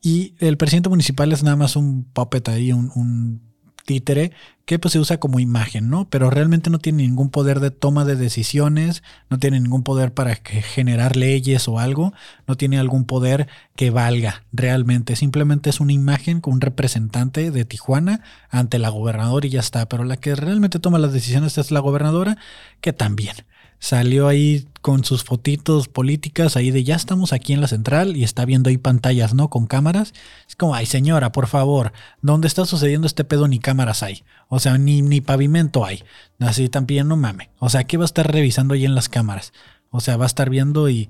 Y 0.02 0.34
el 0.40 0.58
presidente 0.58 0.90
municipal 0.90 1.32
es 1.32 1.44
nada 1.44 1.56
más 1.56 1.76
un 1.76 2.04
puppet 2.04 2.50
ahí, 2.50 2.74
un 2.74 3.45
títere 3.86 4.32
que 4.66 4.80
pues 4.80 4.94
se 4.94 5.00
usa 5.00 5.20
como 5.20 5.40
imagen, 5.40 5.90
¿no? 5.90 6.10
Pero 6.10 6.32
realmente 6.32 6.72
no 6.72 6.80
tiene 6.80 7.04
ningún 7.04 7.30
poder 7.30 7.60
de 7.60 7.70
toma 7.70 8.04
de 8.04 8.16
decisiones, 8.16 9.04
no 9.30 9.38
tiene 9.38 9.60
ningún 9.60 9.84
poder 9.84 10.14
para 10.14 10.36
generar 10.36 11.16
leyes 11.16 11.68
o 11.68 11.80
algo, 11.80 12.12
no 12.48 12.58
tiene 12.58 12.80
algún 12.80 13.06
poder 13.06 13.48
que 13.76 13.92
valga 13.92 14.44
realmente, 14.52 15.16
simplemente 15.16 15.70
es 15.70 15.80
una 15.80 15.94
imagen 15.94 16.42
con 16.42 16.56
un 16.56 16.62
representante 16.62 17.52
de 17.52 17.66
Tijuana 17.66 18.22
ante 18.50 18.80
la 18.80 18.90
gobernadora 18.90 19.46
y 19.46 19.52
ya 19.52 19.60
está, 19.60 19.88
pero 19.88 20.04
la 20.04 20.18
que 20.18 20.36
realmente 20.36 20.80
toma 20.80 20.98
las 20.98 21.14
decisiones 21.14 21.58
es 21.60 21.70
la 21.72 21.80
gobernadora, 21.80 22.38
que 22.82 22.92
también 22.92 23.36
salió 23.80 24.28
ahí 24.28 24.68
con 24.82 25.04
sus 25.04 25.24
fotitos 25.24 25.88
políticas 25.88 26.56
ahí 26.56 26.72
de 26.72 26.84
ya 26.84 26.96
estamos 26.96 27.34
aquí 27.34 27.54
en 27.54 27.62
la 27.62 27.68
central 27.68 28.16
y 28.16 28.24
está 28.24 28.46
viendo 28.46 28.70
ahí 28.70 28.78
pantallas, 28.78 29.34
¿no? 29.34 29.50
Con 29.50 29.68
cámaras. 29.68 30.14
Es 30.48 30.56
como, 30.56 30.76
ay 30.76 30.86
señora, 30.86 31.32
por 31.32 31.48
favor, 31.48 31.92
¿dónde 32.22 32.48
está 32.48 32.66
sucediendo 32.66 33.08
este 33.08 33.24
pedo 33.24 33.48
ni 33.48 33.60
cámaras 33.60 34.04
hay? 34.04 34.24
O 34.48 34.60
sea, 34.60 34.78
ni, 34.78 35.02
ni 35.02 35.22
pavimento 35.22 35.86
hay. 35.86 36.04
Así 36.40 36.70
también 36.70 37.08
no 37.08 37.18
mame. 37.18 37.50
O 37.60 37.70
sea, 37.70 37.84
¿qué 37.84 37.98
va 37.98 38.04
a 38.04 38.06
estar 38.06 38.32
revisando 38.32 38.74
ahí 38.74 38.86
en 38.86 38.96
las 38.96 39.10
cámaras? 39.10 39.54
O 39.90 40.00
sea, 40.00 40.18
va 40.18 40.26
a 40.26 40.28
estar 40.28 40.50
viendo 40.50 40.90
y... 40.90 41.10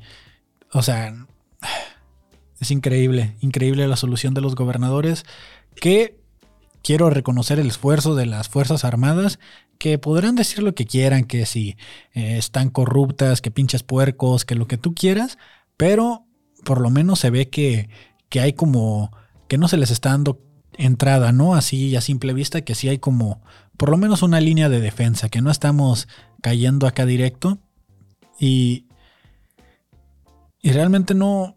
O 0.72 0.82
sea, 0.82 1.14
es 2.60 2.72
increíble, 2.72 3.36
increíble 3.42 3.88
la 3.88 3.96
solución 3.96 4.34
de 4.34 4.42
los 4.42 4.56
gobernadores 4.56 5.26
que 5.76 6.18
quiero 6.84 7.10
reconocer 7.10 7.60
el 7.60 7.68
esfuerzo 7.68 8.16
de 8.16 8.26
las 8.26 8.48
Fuerzas 8.48 8.86
Armadas 8.86 9.40
que 9.78 9.98
podrán 9.98 10.36
decir 10.36 10.64
lo 10.64 10.76
que 10.76 10.86
quieran, 10.86 11.26
que 11.26 11.46
si 11.46 11.78
eh, 12.14 12.38
están 12.38 12.70
corruptas, 12.70 13.42
que 13.42 13.52
pinches 13.52 13.84
puercos, 13.84 14.46
que 14.46 14.56
lo 14.56 14.68
que 14.68 14.78
tú 14.78 14.94
quieras, 14.94 15.38
pero 15.78 16.26
por 16.64 16.82
lo 16.82 16.90
menos 16.90 17.20
se 17.20 17.30
ve 17.30 17.50
que, 17.50 17.90
que 18.30 18.40
hay 18.42 18.54
como, 18.54 19.12
que 19.48 19.58
no 19.58 19.68
se 19.68 19.78
les 19.78 19.92
está 19.92 20.10
dando 20.10 20.42
entrada, 20.78 21.32
¿no? 21.32 21.56
Así 21.56 21.96
a 21.96 22.02
simple 22.02 22.34
vista, 22.34 22.62
que 22.62 22.76
sí 22.76 22.90
hay 22.90 22.98
como, 22.98 23.42
por 23.78 23.90
lo 23.90 23.98
menos 23.98 24.24
una 24.24 24.42
línea 24.42 24.70
de 24.70 24.82
defensa, 24.82 25.30
que 25.30 25.42
no 25.42 25.52
estamos 25.52 26.08
cayendo 26.42 26.88
acá 26.88 27.06
directo. 27.06 27.60
Y, 28.40 28.88
y 30.62 30.72
realmente 30.72 31.14
no, 31.14 31.56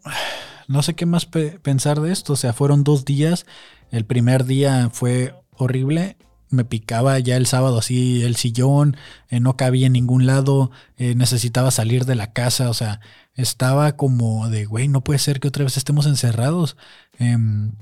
no 0.67 0.83
sé 0.83 0.93
qué 0.93 1.05
más 1.05 1.25
pensar 1.25 1.99
de 1.99 2.11
esto. 2.11 2.33
O 2.33 2.35
sea, 2.35 2.53
fueron 2.53 2.83
dos 2.83 3.05
días. 3.05 3.45
El 3.91 4.05
primer 4.05 4.45
día 4.45 4.89
fue 4.93 5.33
horrible 5.57 6.17
me 6.49 6.65
picaba 6.65 7.19
ya 7.19 7.37
el 7.37 7.45
sábado 7.45 7.79
así 7.79 8.23
el 8.23 8.35
sillón, 8.35 8.97
eh, 9.29 9.39
no 9.39 9.55
cabía 9.55 9.87
en 9.87 9.93
ningún 9.93 10.25
lado, 10.25 10.71
eh, 10.97 11.15
necesitaba 11.15 11.71
salir 11.71 12.05
de 12.05 12.15
la 12.15 12.33
casa, 12.33 12.69
o 12.69 12.73
sea, 12.73 12.99
estaba 13.35 13.95
como 13.95 14.49
de, 14.49 14.65
güey, 14.65 14.87
no 14.87 15.01
puede 15.01 15.19
ser 15.19 15.39
que 15.39 15.47
otra 15.47 15.63
vez 15.63 15.77
estemos 15.77 16.05
encerrados. 16.05 16.75
Em, 17.17 17.73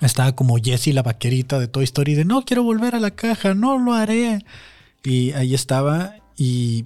estaba 0.00 0.32
como 0.34 0.56
Jessie 0.56 0.92
la 0.92 1.02
vaquerita 1.02 1.58
de 1.58 1.68
Toy 1.68 1.84
Story 1.84 2.14
de, 2.14 2.24
no 2.24 2.44
quiero 2.44 2.62
volver 2.62 2.94
a 2.94 3.00
la 3.00 3.10
caja, 3.12 3.54
no 3.54 3.78
lo 3.78 3.94
haré. 3.94 4.44
Y 5.02 5.32
ahí 5.32 5.54
estaba 5.54 6.16
y 6.36 6.84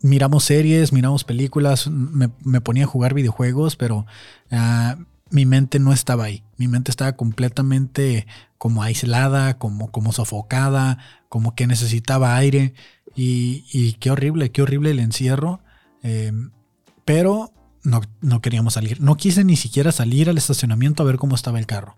miramos 0.00 0.44
series, 0.44 0.92
miramos 0.92 1.24
películas, 1.24 1.88
me, 1.88 2.28
ponía 2.60 2.84
a 2.84 2.88
jugar 2.88 3.14
videojuegos, 3.14 3.76
pero 3.76 4.06
ah, 4.50 4.96
mi 5.32 5.46
mente 5.46 5.78
no 5.78 5.92
estaba 5.92 6.24
ahí. 6.24 6.44
Mi 6.56 6.68
mente 6.68 6.90
estaba 6.90 7.14
completamente 7.14 8.26
como 8.58 8.82
aislada, 8.82 9.58
como, 9.58 9.90
como 9.90 10.12
sofocada, 10.12 10.98
como 11.28 11.54
que 11.54 11.66
necesitaba 11.66 12.36
aire. 12.36 12.74
Y, 13.16 13.94
qué 13.94 14.10
horrible, 14.10 14.52
qué 14.52 14.62
horrible 14.62 14.90
el 14.90 15.00
encierro. 15.00 15.60
Em, 16.02 16.50
pero 17.04 17.52
no, 17.82 18.02
no, 18.20 18.40
queríamos 18.42 18.74
salir. 18.74 19.00
No 19.00 19.16
quise 19.16 19.42
ni 19.42 19.56
siquiera 19.56 19.90
salir 19.90 20.28
al 20.28 20.38
estacionamiento 20.38 21.02
a 21.02 21.06
ver 21.06 21.16
cómo 21.16 21.34
estaba 21.34 21.58
el 21.58 21.66
carro. 21.66 21.96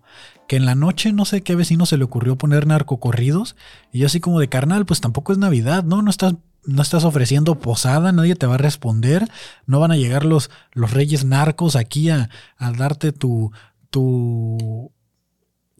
Que 0.48 0.56
en 0.56 0.64
la 0.64 0.74
noche 0.76 1.12
no 1.12 1.24
sé 1.24 1.42
qué 1.42 1.56
vecino 1.56 1.86
se 1.86 1.98
le 1.98 2.04
ocurrió 2.04 2.36
poner 2.36 2.66
narcocorridos. 2.66 3.56
Y 3.92 3.98
yo 3.98 4.06
así 4.06 4.20
como 4.20 4.38
de 4.40 4.48
carnal, 4.48 4.86
pues 4.86 5.00
tampoco 5.00 5.32
es 5.32 5.38
Navidad, 5.38 5.84
¿no? 5.84 6.02
No 6.02 6.10
estás 6.10 6.34
no 6.66 6.82
estás 6.82 7.04
ofreciendo 7.04 7.58
posada, 7.58 8.12
nadie 8.12 8.34
te 8.36 8.46
va 8.46 8.54
a 8.54 8.58
responder, 8.58 9.28
no 9.66 9.80
van 9.80 9.92
a 9.92 9.96
llegar 9.96 10.24
los, 10.24 10.50
los 10.72 10.92
reyes 10.92 11.24
narcos 11.24 11.76
aquí 11.76 12.10
a, 12.10 12.30
darte 12.58 13.12
tu, 13.12 13.52
tu, 13.90 14.92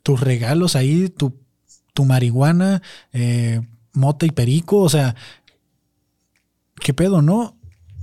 tus 0.03 0.21
regalos 0.21 0.77
ahí, 0.77 1.09
tu, 1.09 1.41
tu 1.93 2.05
marihuana, 2.05 2.83
eh, 3.13 3.63
mota 3.93 4.27
y 4.27 4.31
perico, 4.31 4.79
o 4.79 4.89
sea, 4.89 5.15
¿qué 6.77 6.93
pedo, 6.93 7.23
no? 7.23 7.57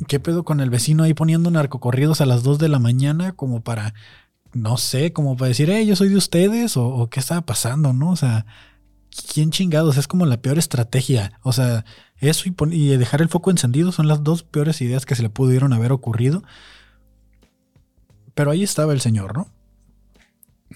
¿Qué 0.08 0.20
pedo 0.20 0.44
con 0.44 0.60
el 0.60 0.72
vecino 0.72 1.04
ahí 1.04 1.14
poniendo 1.14 1.52
narcocorridos 1.52 2.22
a 2.22 2.26
las 2.26 2.42
2 2.44 2.58
de 2.58 2.70
la 2.70 2.80
mañana 2.80 3.34
como 3.34 3.62
para, 3.62 3.94
no 4.54 4.78
sé, 4.78 5.14
como 5.14 5.38
para 5.38 5.50
decir, 5.50 5.70
hey, 5.70 5.86
yo 5.86 5.96
soy 5.96 6.10
de 6.10 6.16
ustedes 6.16 6.78
o, 6.78 6.88
o 6.88 7.10
qué 7.10 7.20
estaba 7.20 7.42
pasando, 7.42 7.94
¿no? 7.94 8.12
O 8.12 8.16
sea, 8.16 8.48
¿quién 9.34 9.52
chingados? 9.52 9.98
Es 9.98 10.08
como 10.08 10.26
la 10.26 10.42
peor 10.42 10.58
estrategia. 10.58 11.40
O 11.44 11.54
sea, 11.54 11.86
eso 12.18 12.50
y, 12.72 12.88
dejar 12.98 13.22
el 13.22 13.30
foco 13.30 13.52
encendido 13.52 13.92
son 13.92 14.08
las 14.08 14.24
dos 14.24 14.44
peores 14.44 14.82
ideas 14.82 15.06
que 15.06 15.16
se 15.16 15.24
le 15.24 15.30
pudieron 15.30 15.74
haber 15.74 15.92
ocurrido. 15.92 16.44
Pero 18.34 18.52
ahí 18.52 18.64
estaba 18.64 18.94
el 18.94 19.02
señor, 19.02 19.36
¿no? 19.36 19.48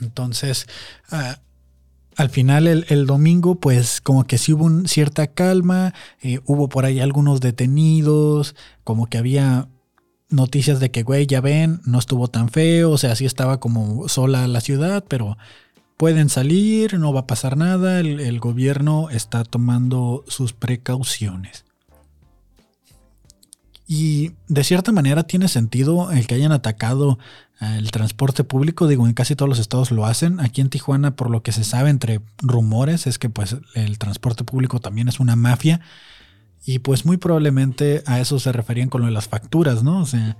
Entonces, 0.02 0.68
ah, 1.10 1.40
al 2.18 2.30
final 2.30 2.68
el, 2.68 3.06
domingo, 3.06 3.56
pues 3.56 4.02
como 4.02 4.26
que 4.26 4.38
sí 4.38 4.54
hubo 4.54 4.88
cierta 4.88 5.28
calma, 5.28 5.94
eh, 6.22 6.40
hubo 6.46 6.70
por 6.70 6.86
ahí 6.86 7.00
algunos 7.00 7.42
detenidos, 7.42 8.56
como 8.84 9.08
que 9.08 9.18
había 9.18 9.70
noticias 10.30 10.80
de 10.80 10.92
que, 10.92 11.04
güey, 11.04 11.28
ya 11.28 11.42
ven, 11.42 11.82
no 11.86 12.00
estuvo 12.00 12.28
tan 12.28 12.50
feo, 12.50 12.92
o 12.92 12.98
sea, 12.98 13.16
sí 13.16 13.26
estaba 13.26 13.60
como 13.60 14.08
sola 14.10 14.48
la 14.48 14.62
ciudad, 14.62 15.04
pero 15.08 15.38
pueden 15.98 16.30
salir, 16.30 17.00
no 17.00 17.14
va 17.14 17.22
a 17.22 17.28
pasar 17.28 17.58
nada, 17.58 18.00
el, 18.00 18.40
gobierno 18.40 19.10
está 19.10 19.44
tomando 19.44 20.24
sus 20.28 20.54
precauciones. 20.54 21.66
Y 23.88 24.32
de 24.48 24.64
cierta 24.64 24.92
manera 24.92 25.24
tiene 25.24 25.48
sentido 25.48 26.12
el 26.12 26.26
que 26.26 26.36
hayan 26.36 26.52
atacado 26.52 27.20
el 27.62 27.92
transporte 27.92 28.44
público, 28.44 28.88
digo, 28.88 29.08
en 29.08 29.14
casi 29.14 29.36
todos 29.36 29.48
los 29.48 29.60
estados 29.60 29.92
lo 29.92 30.06
hacen. 30.06 30.40
Aquí 30.40 30.60
en 30.60 30.70
Tijuana, 30.70 31.16
por 31.16 31.30
lo 31.30 31.44
que 31.44 31.52
se 31.52 31.64
sabe 31.64 31.90
entre 31.90 32.20
rumores, 32.40 33.08
es 33.08 33.18
que 33.18 33.30
pues 33.30 33.56
el 33.76 33.98
transporte 33.98 34.44
público 34.44 34.80
también 34.80 35.08
es 35.08 35.20
una 35.20 35.36
mafia. 35.36 35.82
Y 36.66 36.80
pues 36.80 37.06
muy 37.06 37.18
probablemente 37.18 38.04
a 38.08 38.20
eso 38.20 38.40
se 38.40 38.52
referían 38.52 38.90
con 38.90 39.02
lo 39.02 39.08
de 39.08 39.14
las 39.14 39.28
facturas, 39.28 39.84
¿no? 39.84 40.02
O 40.02 40.06
sea, 40.06 40.38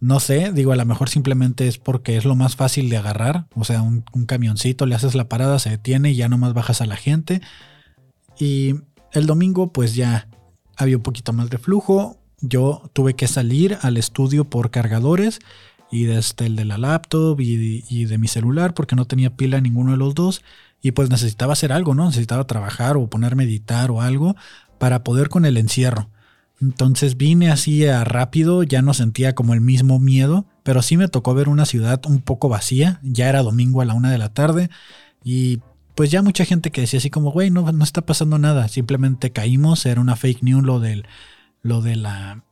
No 0.00 0.20
sé, 0.20 0.52
digo, 0.52 0.72
a 0.72 0.76
lo 0.76 0.84
mejor 0.84 1.08
simplemente 1.08 1.66
es 1.66 1.78
porque 1.78 2.16
es 2.16 2.24
lo 2.24 2.36
más 2.36 2.54
fácil 2.54 2.88
de 2.88 2.96
agarrar. 2.96 3.46
O 3.54 3.64
sea, 3.64 3.82
un, 3.82 4.02
camioncito, 4.26 4.86
le 4.86 4.94
haces 4.94 5.14
la 5.14 5.28
parada, 5.28 5.58
se 5.58 5.70
detiene 5.70 6.12
y 6.12 6.16
ya 6.16 6.28
nomás 6.28 6.54
bajas 6.54 6.80
a 6.80 6.86
la 6.86 6.96
gente. 6.96 7.40
Y 8.38 8.76
el 9.12 9.26
domingo, 9.26 9.72
pues 9.72 9.96
ya 9.96 10.28
había 10.76 10.96
un 10.96 11.02
poquito 11.02 11.32
más 11.32 11.50
de 11.50 11.58
flujo. 11.58 12.18
Yo 12.40 12.88
tuve 12.92 13.14
que 13.14 13.26
salir 13.26 13.78
al 13.82 13.96
estudio 13.96 14.44
por 14.44 14.70
cargadores 14.70 15.40
y 15.90 16.04
desde 16.04 16.46
el 16.46 16.54
de 16.54 16.64
la 16.64 16.78
laptop 16.78 17.40
y, 17.40 17.84
y 17.88 18.04
de 18.04 18.18
mi 18.18 18.28
celular 18.28 18.74
porque 18.74 18.94
no 18.94 19.06
tenía 19.06 19.36
pila 19.36 19.56
en 19.56 19.64
ninguno 19.64 19.90
de 19.90 19.96
los 19.96 20.14
dos. 20.14 20.42
Y 20.80 20.92
pues 20.92 21.10
necesitaba 21.10 21.54
hacer 21.54 21.72
algo, 21.72 21.96
¿no? 21.96 22.06
Necesitaba 22.06 22.46
trabajar 22.46 22.96
o 22.96 23.10
ponerme 23.10 23.42
a 23.42 23.46
editar 23.46 23.90
o 23.90 24.00
algo 24.00 24.36
para 24.78 25.02
poder 25.02 25.28
con 25.28 25.44
el 25.44 25.56
encierro. 25.56 26.08
Entonces 26.60 27.16
vine 27.16 27.50
así 27.50 27.86
a 27.86 28.04
rápido, 28.04 28.62
ya 28.64 28.82
no 28.82 28.92
sentía 28.94 29.34
como 29.34 29.54
el 29.54 29.60
mismo 29.60 30.00
miedo, 30.00 30.46
pero 30.64 30.82
sí 30.82 30.96
me 30.96 31.08
tocó 31.08 31.34
ver 31.34 31.48
una 31.48 31.66
ciudad 31.66 32.00
un 32.06 32.20
poco 32.20 32.48
vacía, 32.48 33.00
ya 33.02 33.28
era 33.28 33.42
domingo 33.42 33.80
a 33.80 33.84
la 33.84 33.94
una 33.94 34.10
de 34.10 34.18
la 34.18 34.32
tarde 34.32 34.68
y 35.22 35.60
pues 35.94 36.10
ya 36.10 36.22
mucha 36.22 36.44
gente 36.44 36.70
que 36.70 36.80
decía 36.80 36.98
así 36.98 37.10
como, 37.10 37.32
güey, 37.32 37.50
no, 37.50 37.72
no 37.72 37.84
está 37.84 38.02
pasando 38.02 38.38
nada, 38.38 38.68
simplemente 38.68 39.32
caímos, 39.32 39.84
era 39.86 40.00
una 40.00 40.16
fake 40.16 40.42
news 40.42 40.64
lo 40.64 40.78
del, 40.78 41.06
lo 41.62 41.80
de 41.80 41.96
la, 41.96 42.44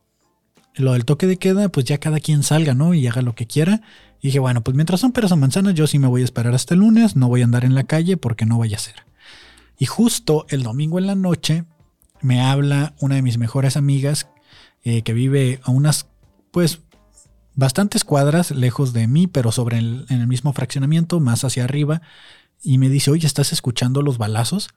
lo 0.75 0.93
del 0.93 1.05
toque 1.05 1.27
de 1.27 1.37
queda, 1.37 1.69
pues 1.69 1.85
ya 1.85 1.97
cada 1.97 2.19
quien 2.19 2.43
salga, 2.43 2.73
¿no? 2.73 2.93
Y 2.93 3.07
haga 3.07 3.21
lo 3.21 3.35
que 3.35 3.47
quiera. 3.47 3.81
Y 4.21 4.27
dije, 4.27 4.39
bueno, 4.39 4.63
pues 4.63 4.75
mientras 4.75 4.99
son 4.99 5.11
peras 5.11 5.31
o 5.31 5.37
manzanas, 5.37 5.75
yo 5.75 5.87
sí 5.87 5.97
me 5.97 6.07
voy 6.07 6.23
a 6.23 6.25
esperar 6.25 6.53
hasta 6.53 6.73
el 6.73 6.81
lunes, 6.81 7.15
no 7.15 7.29
voy 7.29 7.41
a 7.41 7.45
andar 7.45 7.63
en 7.63 7.75
la 7.75 7.85
calle 7.85 8.17
porque 8.17 8.45
no 8.45 8.57
vaya 8.57 8.77
a 8.77 8.81
ser. 8.81 8.95
Y 9.79 9.85
justo 9.85 10.45
el 10.49 10.63
domingo 10.63 10.99
en 10.99 11.07
la 11.07 11.15
noche 11.15 11.63
me 12.21 12.41
habla 12.41 12.93
una 12.99 13.15
de 13.15 13.21
mis 13.21 13.37
mejores 13.37 13.77
amigas 13.77 14.27
eh, 14.83 15.01
que 15.01 15.13
vive 15.13 15.59
a 15.63 15.71
unas, 15.71 16.07
pues, 16.51 16.81
bastantes 17.55 18.03
cuadras 18.03 18.51
lejos 18.51 18.93
de 18.93 19.07
mí, 19.07 19.27
pero 19.27 19.51
sobre 19.51 19.79
el, 19.79 20.05
en 20.09 20.21
el 20.21 20.27
mismo 20.27 20.53
fraccionamiento, 20.53 21.19
más 21.19 21.43
hacia 21.43 21.63
arriba, 21.63 22.01
y 22.63 22.77
me 22.77 22.89
dice, 22.89 23.11
oye, 23.11 23.27
¿estás 23.27 23.51
escuchando 23.51 24.01
los 24.01 24.17
balazos? 24.17 24.69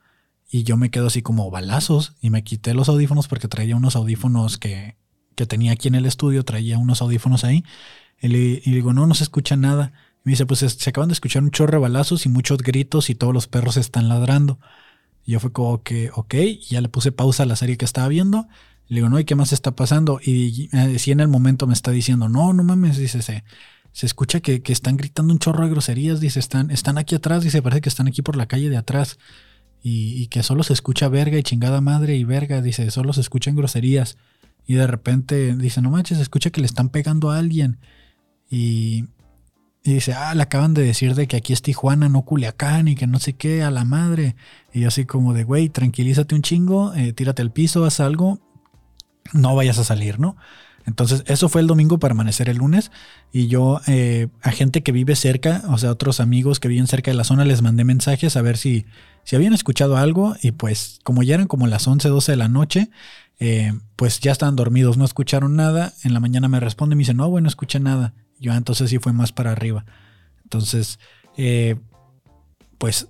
Y 0.50 0.64
yo 0.64 0.76
me 0.76 0.90
quedo 0.90 1.08
así 1.08 1.22
como 1.22 1.50
balazos, 1.50 2.14
y 2.20 2.30
me 2.30 2.42
quité 2.42 2.74
los 2.74 2.88
audífonos 2.88 3.28
porque 3.28 3.48
traía 3.48 3.76
unos 3.76 3.96
audífonos 3.96 4.58
que, 4.58 4.96
que 5.34 5.46
tenía 5.46 5.72
aquí 5.72 5.88
en 5.88 5.94
el 5.94 6.06
estudio, 6.06 6.44
traía 6.44 6.78
unos 6.78 7.02
audífonos 7.02 7.44
ahí, 7.44 7.64
y 8.20 8.28
le, 8.28 8.38
digo, 8.64 8.92
no, 8.92 9.06
no 9.06 9.14
se 9.14 9.24
escucha 9.24 9.56
nada. 9.56 9.92
me 10.24 10.32
dice, 10.32 10.46
pues 10.46 10.60
se 10.60 10.90
acaban 10.90 11.08
de 11.08 11.14
escuchar 11.14 11.42
un 11.42 11.50
chorro 11.50 11.72
de 11.72 11.78
balazos 11.78 12.26
y 12.26 12.28
muchos 12.28 12.58
gritos 12.58 13.10
y 13.10 13.14
todos 13.14 13.32
los 13.32 13.46
perros 13.46 13.76
están 13.76 14.08
ladrando. 14.08 14.58
Y 15.30 15.34
yo 15.34 15.38
fue 15.38 15.52
como 15.52 15.84
que, 15.84 16.10
ok, 16.12 16.34
ya 16.68 16.80
le 16.80 16.88
puse 16.88 17.12
pausa 17.12 17.44
a 17.44 17.46
la 17.46 17.54
serie 17.54 17.76
que 17.76 17.84
estaba 17.84 18.08
viendo. 18.08 18.48
Le 18.88 18.96
digo, 18.96 19.08
no, 19.08 19.20
¿y 19.20 19.24
qué 19.24 19.36
más 19.36 19.52
está 19.52 19.76
pasando? 19.76 20.18
Y 20.20 20.68
eh, 20.72 20.98
si 20.98 21.12
en 21.12 21.20
el 21.20 21.28
momento 21.28 21.68
me 21.68 21.72
está 21.72 21.92
diciendo, 21.92 22.28
no, 22.28 22.52
no 22.52 22.64
mames, 22.64 22.96
dice, 22.96 23.22
se, 23.22 23.44
se 23.92 24.06
escucha 24.06 24.40
que, 24.40 24.60
están 24.66 24.96
gritando 24.96 25.32
un 25.32 25.38
chorro 25.38 25.62
de 25.62 25.70
groserías, 25.70 26.18
dice, 26.18 26.40
están, 26.40 26.72
están 26.72 26.98
aquí 26.98 27.14
atrás, 27.14 27.44
dice, 27.44 27.62
parece 27.62 27.80
que 27.80 27.88
están 27.88 28.08
aquí 28.08 28.22
por 28.22 28.34
la 28.34 28.46
calle 28.46 28.70
de 28.70 28.76
atrás. 28.76 29.20
Y, 29.84 30.26
que 30.26 30.42
solo 30.42 30.64
se 30.64 30.72
escucha 30.72 31.08
verga 31.08 31.38
y 31.38 31.44
chingada 31.44 31.80
madre 31.80 32.16
y 32.16 32.24
verga, 32.24 32.60
dice, 32.60 32.90
solo 32.90 33.12
se 33.12 33.20
escuchan 33.20 33.54
groserías. 33.54 34.18
Y 34.66 34.74
de 34.74 34.88
repente 34.88 35.54
dice, 35.54 35.80
no 35.80 35.90
manches, 35.90 36.16
se 36.16 36.22
escucha 36.24 36.50
que 36.50 36.60
le 36.60 36.66
están 36.66 36.88
pegando 36.88 37.30
a 37.30 37.38
alguien. 37.38 37.78
Y, 38.50 39.04
y 39.82 39.94
dice, 39.94 40.12
ah, 40.12 40.34
le 40.34 40.42
acaban 40.42 40.74
de 40.74 40.82
decir 40.82 41.14
de 41.14 41.26
que 41.26 41.36
aquí 41.36 41.52
es 41.52 41.62
Tijuana, 41.62 42.08
no 42.08 42.22
Culiacán, 42.22 42.88
y 42.88 42.94
que 42.94 43.06
no 43.06 43.18
sé 43.18 43.32
qué, 43.32 43.62
a 43.62 43.70
la 43.70 43.84
madre. 43.84 44.36
Y 44.72 44.84
así 44.84 45.06
como 45.06 45.32
de, 45.32 45.44
güey, 45.44 45.70
tranquilízate 45.70 46.34
un 46.34 46.42
chingo, 46.42 46.92
eh, 46.94 47.12
tírate 47.14 47.40
al 47.40 47.50
piso, 47.50 47.84
haz 47.86 48.00
algo, 48.00 48.40
no 49.32 49.54
vayas 49.54 49.78
a 49.78 49.84
salir, 49.84 50.20
¿no? 50.20 50.36
Entonces, 50.86 51.24
eso 51.26 51.48
fue 51.48 51.60
el 51.60 51.66
domingo 51.66 51.98
para 51.98 52.12
amanecer 52.12 52.48
el 52.48 52.58
lunes. 52.58 52.90
Y 53.32 53.46
yo 53.48 53.80
eh, 53.86 54.28
a 54.42 54.50
gente 54.50 54.82
que 54.82 54.92
vive 54.92 55.16
cerca, 55.16 55.62
o 55.68 55.78
sea, 55.78 55.90
otros 55.90 56.20
amigos 56.20 56.60
que 56.60 56.68
viven 56.68 56.86
cerca 56.86 57.10
de 57.10 57.16
la 57.16 57.24
zona, 57.24 57.44
les 57.44 57.62
mandé 57.62 57.84
mensajes 57.84 58.36
a 58.36 58.42
ver 58.42 58.56
si, 58.56 58.86
si 59.24 59.36
habían 59.36 59.54
escuchado 59.54 59.96
algo. 59.96 60.36
Y 60.42 60.52
pues, 60.52 60.98
como 61.04 61.22
ya 61.22 61.34
eran 61.36 61.46
como 61.46 61.66
las 61.66 61.86
11, 61.86 62.08
12 62.08 62.32
de 62.32 62.36
la 62.36 62.48
noche, 62.48 62.90
eh, 63.38 63.72
pues 63.96 64.20
ya 64.20 64.32
estaban 64.32 64.56
dormidos, 64.56 64.96
no 64.96 65.04
escucharon 65.04 65.56
nada. 65.56 65.92
En 66.02 66.12
la 66.12 66.20
mañana 66.20 66.48
me 66.48 66.60
responde 66.60 66.94
y 66.94 66.96
me 66.96 67.00
dice, 67.00 67.14
no, 67.14 67.28
bueno, 67.30 67.44
no 67.44 67.48
escuché 67.48 67.80
nada. 67.80 68.14
Yo 68.40 68.54
entonces 68.54 68.90
sí 68.90 68.98
fue 68.98 69.12
más 69.12 69.30
para 69.32 69.52
arriba. 69.52 69.84
Entonces, 70.42 70.98
eh, 71.36 71.76
pues 72.78 73.08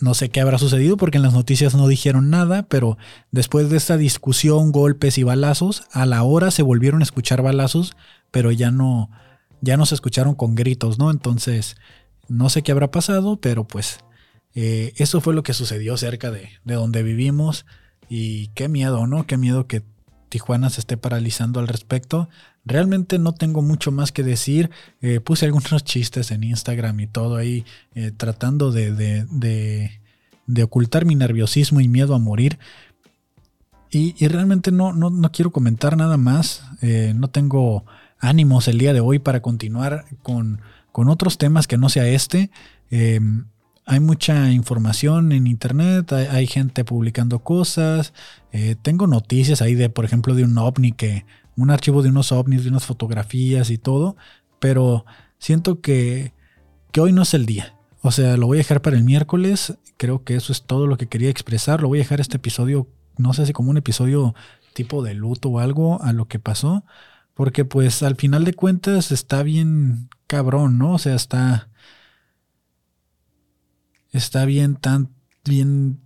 no 0.00 0.12
sé 0.12 0.28
qué 0.28 0.40
habrá 0.40 0.58
sucedido 0.58 0.96
porque 0.96 1.16
en 1.18 1.22
las 1.22 1.32
noticias 1.32 1.74
no 1.74 1.86
dijeron 1.88 2.28
nada, 2.28 2.64
pero 2.64 2.98
después 3.30 3.70
de 3.70 3.76
esta 3.76 3.96
discusión, 3.96 4.72
golpes 4.72 5.16
y 5.16 5.22
balazos, 5.22 5.84
a 5.92 6.04
la 6.04 6.22
hora 6.24 6.50
se 6.50 6.62
volvieron 6.62 7.00
a 7.00 7.04
escuchar 7.04 7.40
balazos, 7.40 7.96
pero 8.30 8.50
ya 8.50 8.70
no, 8.70 9.10
ya 9.60 9.76
no 9.76 9.86
se 9.86 9.94
escucharon 9.94 10.34
con 10.34 10.56
gritos, 10.56 10.98
¿no? 10.98 11.10
Entonces, 11.10 11.76
no 12.28 12.50
sé 12.50 12.62
qué 12.62 12.72
habrá 12.72 12.90
pasado, 12.90 13.40
pero 13.40 13.66
pues 13.66 14.00
eh, 14.54 14.92
eso 14.96 15.20
fue 15.20 15.32
lo 15.32 15.42
que 15.42 15.54
sucedió 15.54 15.96
cerca 15.96 16.30
de, 16.30 16.50
de 16.64 16.74
donde 16.74 17.02
vivimos 17.02 17.64
y 18.08 18.48
qué 18.48 18.68
miedo, 18.68 19.06
¿no? 19.06 19.26
Qué 19.26 19.36
miedo 19.36 19.66
que 19.66 19.82
Tijuana 20.34 20.68
se 20.68 20.80
esté 20.80 20.96
paralizando 20.96 21.60
al 21.60 21.68
respecto. 21.68 22.28
Realmente 22.64 23.20
no 23.20 23.34
tengo 23.34 23.62
mucho 23.62 23.92
más 23.92 24.10
que 24.10 24.24
decir. 24.24 24.68
Eh, 25.00 25.20
puse 25.20 25.46
algunos 25.46 25.84
chistes 25.84 26.32
en 26.32 26.42
Instagram 26.42 26.98
y 26.98 27.06
todo 27.06 27.36
ahí, 27.36 27.64
eh, 27.94 28.10
tratando 28.10 28.72
de, 28.72 28.90
de, 28.90 30.62
ocultar 30.64 31.04
mi 31.04 31.14
nerviosismo 31.14 31.80
y 31.80 31.86
miedo 31.86 32.16
a 32.16 32.18
morir. 32.18 32.58
Y, 33.92 34.26
realmente 34.26 34.72
no, 34.72 34.92
no, 34.92 35.30
quiero 35.30 35.52
comentar 35.52 35.96
nada 35.96 36.16
más. 36.16 36.64
Eh, 36.82 37.12
no 37.14 37.28
tengo 37.28 37.84
ánimos 38.18 38.66
el 38.66 38.78
día 38.78 38.92
de 38.92 38.98
hoy 38.98 39.20
para 39.20 39.40
continuar 39.40 40.06
con, 40.24 40.62
con 40.90 41.08
otros 41.08 41.38
temas 41.38 41.68
que 41.68 41.78
no 41.78 41.88
sea 41.88 42.08
este. 42.08 42.50
Hay 43.86 44.00
mucha 44.00 44.50
información 44.50 45.32
en 45.32 45.46
internet, 45.46 46.12
hay, 46.12 46.46
gente 46.46 46.84
publicando 46.84 47.40
cosas. 47.40 48.12
tengo 48.82 49.06
noticias 49.06 49.60
ahí 49.62 49.74
de, 49.74 49.90
por 49.90 50.04
ejemplo, 50.04 50.34
de 50.34 50.44
un 50.44 50.56
ovni 50.56 50.92
que 50.92 51.26
un 51.56 51.70
archivo 51.70 52.02
de 52.02 52.08
unos 52.08 52.32
ovnis, 52.32 52.64
de 52.64 52.70
unas 52.70 52.86
fotografías 52.86 53.70
y 53.70 53.78
todo, 53.78 54.16
pero 54.58 55.04
siento 55.38 55.80
que, 55.80 56.32
que 56.92 57.00
hoy 57.00 57.12
no 57.12 57.22
es 57.22 57.34
el 57.34 57.46
día. 57.46 57.76
O 58.02 58.10
sea, 58.10 58.36
lo 58.36 58.46
voy 58.46 58.58
a 58.58 58.60
dejar 58.60 58.82
para 58.82 58.96
el 58.96 59.04
miércoles. 59.04 59.78
Creo 59.96 60.24
que 60.24 60.36
eso 60.36 60.52
es 60.52 60.62
todo 60.62 60.86
lo 60.86 60.96
que 60.96 61.06
quería 61.06 61.30
expresar. 61.30 61.80
Lo 61.80 61.88
voy 61.88 61.98
a 61.98 62.02
dejar 62.02 62.20
este 62.20 62.36
episodio, 62.36 62.88
no 63.16 63.32
sé 63.32 63.46
si 63.46 63.52
como 63.52 63.70
un 63.70 63.76
episodio 63.76 64.34
tipo 64.74 65.02
de 65.02 65.14
luto 65.14 65.48
o 65.48 65.58
algo 65.58 66.02
a 66.02 66.12
lo 66.12 66.28
que 66.28 66.38
pasó. 66.38 66.84
Porque 67.32 67.64
pues 67.64 68.02
al 68.02 68.16
final 68.16 68.44
de 68.44 68.54
cuentas 68.54 69.10
está 69.10 69.42
bien 69.42 70.08
cabrón, 70.26 70.78
¿no? 70.78 70.92
O 70.92 70.98
sea, 70.98 71.14
está... 71.14 71.70
Está 74.14 74.46
bien 74.46 74.76
tan... 74.76 75.10
Bien 75.44 76.00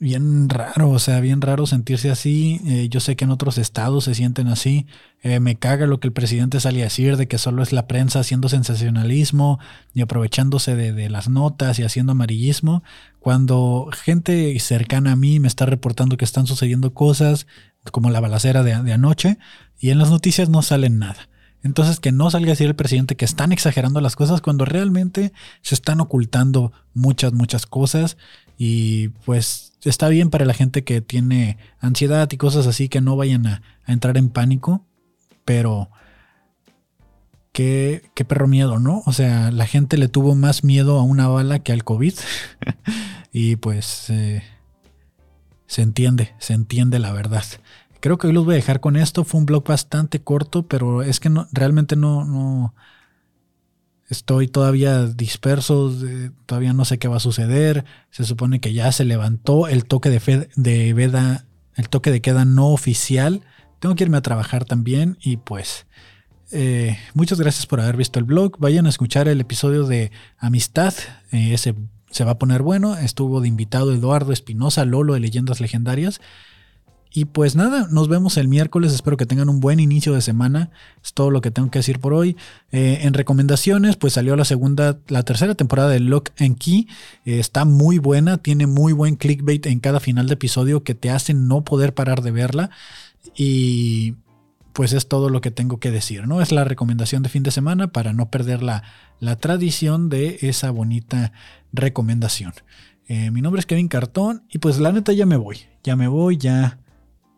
bien 0.00 0.48
raro, 0.48 0.88
o 0.88 0.98
sea, 0.98 1.20
bien 1.20 1.42
raro 1.42 1.66
sentirse 1.66 2.10
así. 2.10 2.60
Eh, 2.66 2.88
yo 2.88 3.00
sé 3.00 3.16
que 3.16 3.26
en 3.26 3.30
otros 3.30 3.58
estados 3.58 4.04
se 4.04 4.14
sienten 4.14 4.48
así. 4.48 4.86
Eh, 5.22 5.40
me 5.40 5.56
caga 5.56 5.86
lo 5.86 6.00
que 6.00 6.08
el 6.08 6.14
presidente 6.14 6.58
sale 6.58 6.80
a 6.80 6.84
decir 6.84 7.18
de 7.18 7.28
que 7.28 7.36
solo 7.36 7.62
es 7.62 7.72
la 7.72 7.86
prensa 7.86 8.20
haciendo 8.20 8.48
sensacionalismo 8.48 9.60
y 9.92 10.00
aprovechándose 10.00 10.74
de, 10.74 11.10
las 11.10 11.28
notas 11.28 11.78
y 11.78 11.82
haciendo 11.82 12.12
amarillismo. 12.12 12.82
Cuando 13.20 13.90
gente 13.92 14.58
cercana 14.58 15.12
a 15.12 15.16
mí 15.16 15.38
me 15.38 15.48
está 15.48 15.66
reportando 15.66 16.16
que 16.16 16.24
están 16.24 16.46
sucediendo 16.46 16.94
cosas 16.94 17.46
como 17.92 18.10
la 18.10 18.20
balacera 18.20 18.62
de, 18.62 18.82
de 18.82 18.92
anoche 18.94 19.38
y 19.78 19.90
en 19.90 19.98
las 19.98 20.10
noticias 20.10 20.48
no 20.48 20.62
salen 20.62 20.98
nada. 20.98 21.29
Entonces 21.62 22.00
que 22.00 22.12
no 22.12 22.30
salga 22.30 22.48
a 22.48 22.50
decir 22.50 22.68
el 22.68 22.74
presidente 22.74 23.16
que 23.16 23.24
están 23.24 23.52
exagerando 23.52 24.00
las 24.00 24.16
cosas 24.16 24.40
cuando 24.40 24.64
realmente 24.64 25.32
se 25.62 25.74
están 25.74 26.00
ocultando 26.00 26.72
muchas, 26.94 27.32
muchas 27.32 27.66
cosas 27.66 28.16
y 28.56 29.08
pues 29.24 29.72
está 29.84 30.08
bien 30.08 30.30
para 30.30 30.44
la 30.44 30.54
gente 30.54 30.84
que 30.84 31.00
tiene 31.00 31.58
ansiedad 31.80 32.28
y 32.30 32.36
cosas 32.36 32.66
así 32.66 32.88
que 32.88 33.00
no 33.00 33.16
vayan 33.16 33.46
a, 33.46 33.62
entrar 33.86 34.16
en 34.16 34.28
pánico, 34.28 34.84
pero 35.44 35.90
qué, 37.52 38.08
qué, 38.14 38.24
perro 38.24 38.46
miedo, 38.46 38.78
¿no? 38.78 39.02
O 39.04 39.12
sea, 39.12 39.50
la 39.50 39.66
gente 39.66 39.98
le 39.98 40.06
tuvo 40.06 40.36
más 40.36 40.62
miedo 40.62 40.98
a 40.98 41.02
una 41.02 41.26
bala 41.26 41.58
que 41.58 41.72
al 41.72 41.82
COVID 41.82 42.14
y 43.32 43.56
pues 43.56 44.10
eh, 44.10 44.44
se 45.66 45.82
entiende, 45.82 46.34
se 46.38 46.52
entiende 46.52 46.98
la 47.00 47.12
verdad. 47.12 47.44
Creo 48.00 48.18
que 48.18 48.26
hoy 48.26 48.32
los 48.32 48.44
voy 48.44 48.54
a 48.54 48.56
dejar 48.56 48.80
con 48.80 48.96
esto. 48.96 49.24
Fue 49.24 49.38
un 49.40 49.46
blog 49.46 49.64
bastante 49.64 50.20
corto, 50.20 50.66
pero 50.66 51.02
es 51.02 51.20
que 51.20 51.28
no, 51.28 51.46
realmente 51.52 51.96
no, 51.96 52.24
no, 52.24 52.74
Estoy 54.10 54.48
todavía 54.48 55.06
disperso, 55.06 55.94
todavía 56.44 56.72
no 56.72 56.84
sé 56.84 56.98
qué 56.98 57.06
va 57.06 57.18
a 57.18 57.20
suceder. 57.20 57.84
Se 58.10 58.24
supone 58.24 58.58
que 58.58 58.72
ya 58.72 58.90
se 58.90 59.04
levantó 59.04 59.68
el 59.68 59.84
toque 59.84 60.10
de, 60.10 60.48
de 60.56 60.94
veda, 60.94 61.46
el 61.76 61.88
toque 61.88 62.10
de 62.10 62.20
queda 62.20 62.44
no 62.44 62.70
oficial. 62.70 63.42
Tengo 63.78 63.94
que 63.94 64.02
irme 64.02 64.16
a 64.16 64.22
trabajar 64.22 64.64
también 64.64 65.16
y 65.20 65.36
pues 65.36 65.86
eh, 66.50 66.98
muchas 67.14 67.40
gracias 67.40 67.66
por 67.66 67.80
haber 67.80 67.96
visto 67.96 68.18
el 68.18 68.24
blog. 68.24 68.58
Vayan 68.58 68.86
a 68.86 68.88
escuchar 68.88 69.28
el 69.28 69.40
episodio 69.40 69.86
de 69.86 70.10
Amistad. 70.38 70.92
Eh, 71.30 71.54
ese 71.54 71.76
se 72.10 72.24
va 72.24 72.32
a 72.32 72.38
poner 72.38 72.62
bueno. 72.62 72.96
Estuvo 72.96 73.40
de 73.40 73.46
invitado 73.46 73.94
Eduardo 73.94 74.32
Espinosa, 74.32 74.84
Lolo 74.84 75.14
de 75.14 75.20
Leyendas 75.20 75.60
Legendarias. 75.60 76.20
Y 77.12 77.24
pues 77.24 77.56
nada, 77.56 77.88
nos 77.90 78.08
vemos 78.08 78.36
el 78.36 78.46
miércoles. 78.46 78.92
Espero 78.92 79.16
que 79.16 79.26
tengan 79.26 79.48
un 79.48 79.58
buen 79.58 79.80
inicio 79.80 80.14
de 80.14 80.22
semana. 80.22 80.70
Es 81.02 81.12
todo 81.12 81.30
lo 81.30 81.40
que 81.40 81.50
tengo 81.50 81.70
que 81.70 81.80
decir 81.80 81.98
por 81.98 82.14
hoy. 82.14 82.36
Eh, 82.70 83.00
en 83.02 83.14
recomendaciones, 83.14 83.96
pues 83.96 84.12
salió 84.12 84.36
la 84.36 84.44
segunda, 84.44 84.98
la 85.08 85.24
tercera 85.24 85.56
temporada 85.56 85.88
de 85.88 85.98
Lock 85.98 86.30
and 86.38 86.56
Key. 86.56 86.86
Eh, 87.24 87.40
está 87.40 87.64
muy 87.64 87.98
buena, 87.98 88.38
tiene 88.38 88.68
muy 88.68 88.92
buen 88.92 89.16
clickbait 89.16 89.66
en 89.66 89.80
cada 89.80 89.98
final 89.98 90.28
de 90.28 90.34
episodio 90.34 90.84
que 90.84 90.94
te 90.94 91.10
hace 91.10 91.34
no 91.34 91.64
poder 91.64 91.94
parar 91.94 92.22
de 92.22 92.30
verla. 92.30 92.70
Y 93.34 94.14
pues 94.72 94.92
es 94.92 95.08
todo 95.08 95.30
lo 95.30 95.40
que 95.40 95.50
tengo 95.50 95.80
que 95.80 95.90
decir, 95.90 96.28
¿no? 96.28 96.40
Es 96.40 96.52
la 96.52 96.62
recomendación 96.62 97.24
de 97.24 97.28
fin 97.28 97.42
de 97.42 97.50
semana 97.50 97.88
para 97.88 98.12
no 98.12 98.30
perder 98.30 98.62
la, 98.62 98.84
la 99.18 99.34
tradición 99.36 100.08
de 100.10 100.38
esa 100.42 100.70
bonita 100.70 101.32
recomendación. 101.72 102.52
Eh, 103.08 103.32
mi 103.32 103.42
nombre 103.42 103.58
es 103.58 103.66
Kevin 103.66 103.88
Cartón 103.88 104.44
y 104.48 104.58
pues 104.58 104.78
la 104.78 104.92
neta 104.92 105.12
ya 105.12 105.26
me 105.26 105.36
voy. 105.36 105.58
Ya 105.82 105.96
me 105.96 106.06
voy, 106.06 106.36
ya 106.36 106.78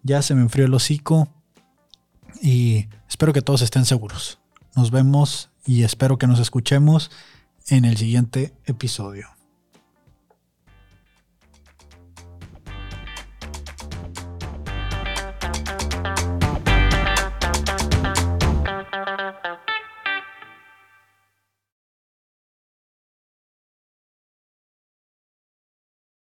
ya 0.02 0.22
se 0.22 0.34
me 0.34 0.42
enfrió 0.42 0.66
el 0.66 0.74
hocico 0.74 1.28
y 2.40 2.88
espero 3.08 3.32
que 3.32 3.42
todos 3.42 3.62
estén 3.62 3.84
seguros. 3.84 4.38
Nos 4.74 4.90
vemos 4.90 5.50
y 5.66 5.82
espero 5.82 6.18
que 6.18 6.26
nos 6.26 6.40
escuchemos 6.40 7.10
en 7.68 7.84
el 7.84 7.96
siguiente 7.96 8.52
episodio. 8.66 9.31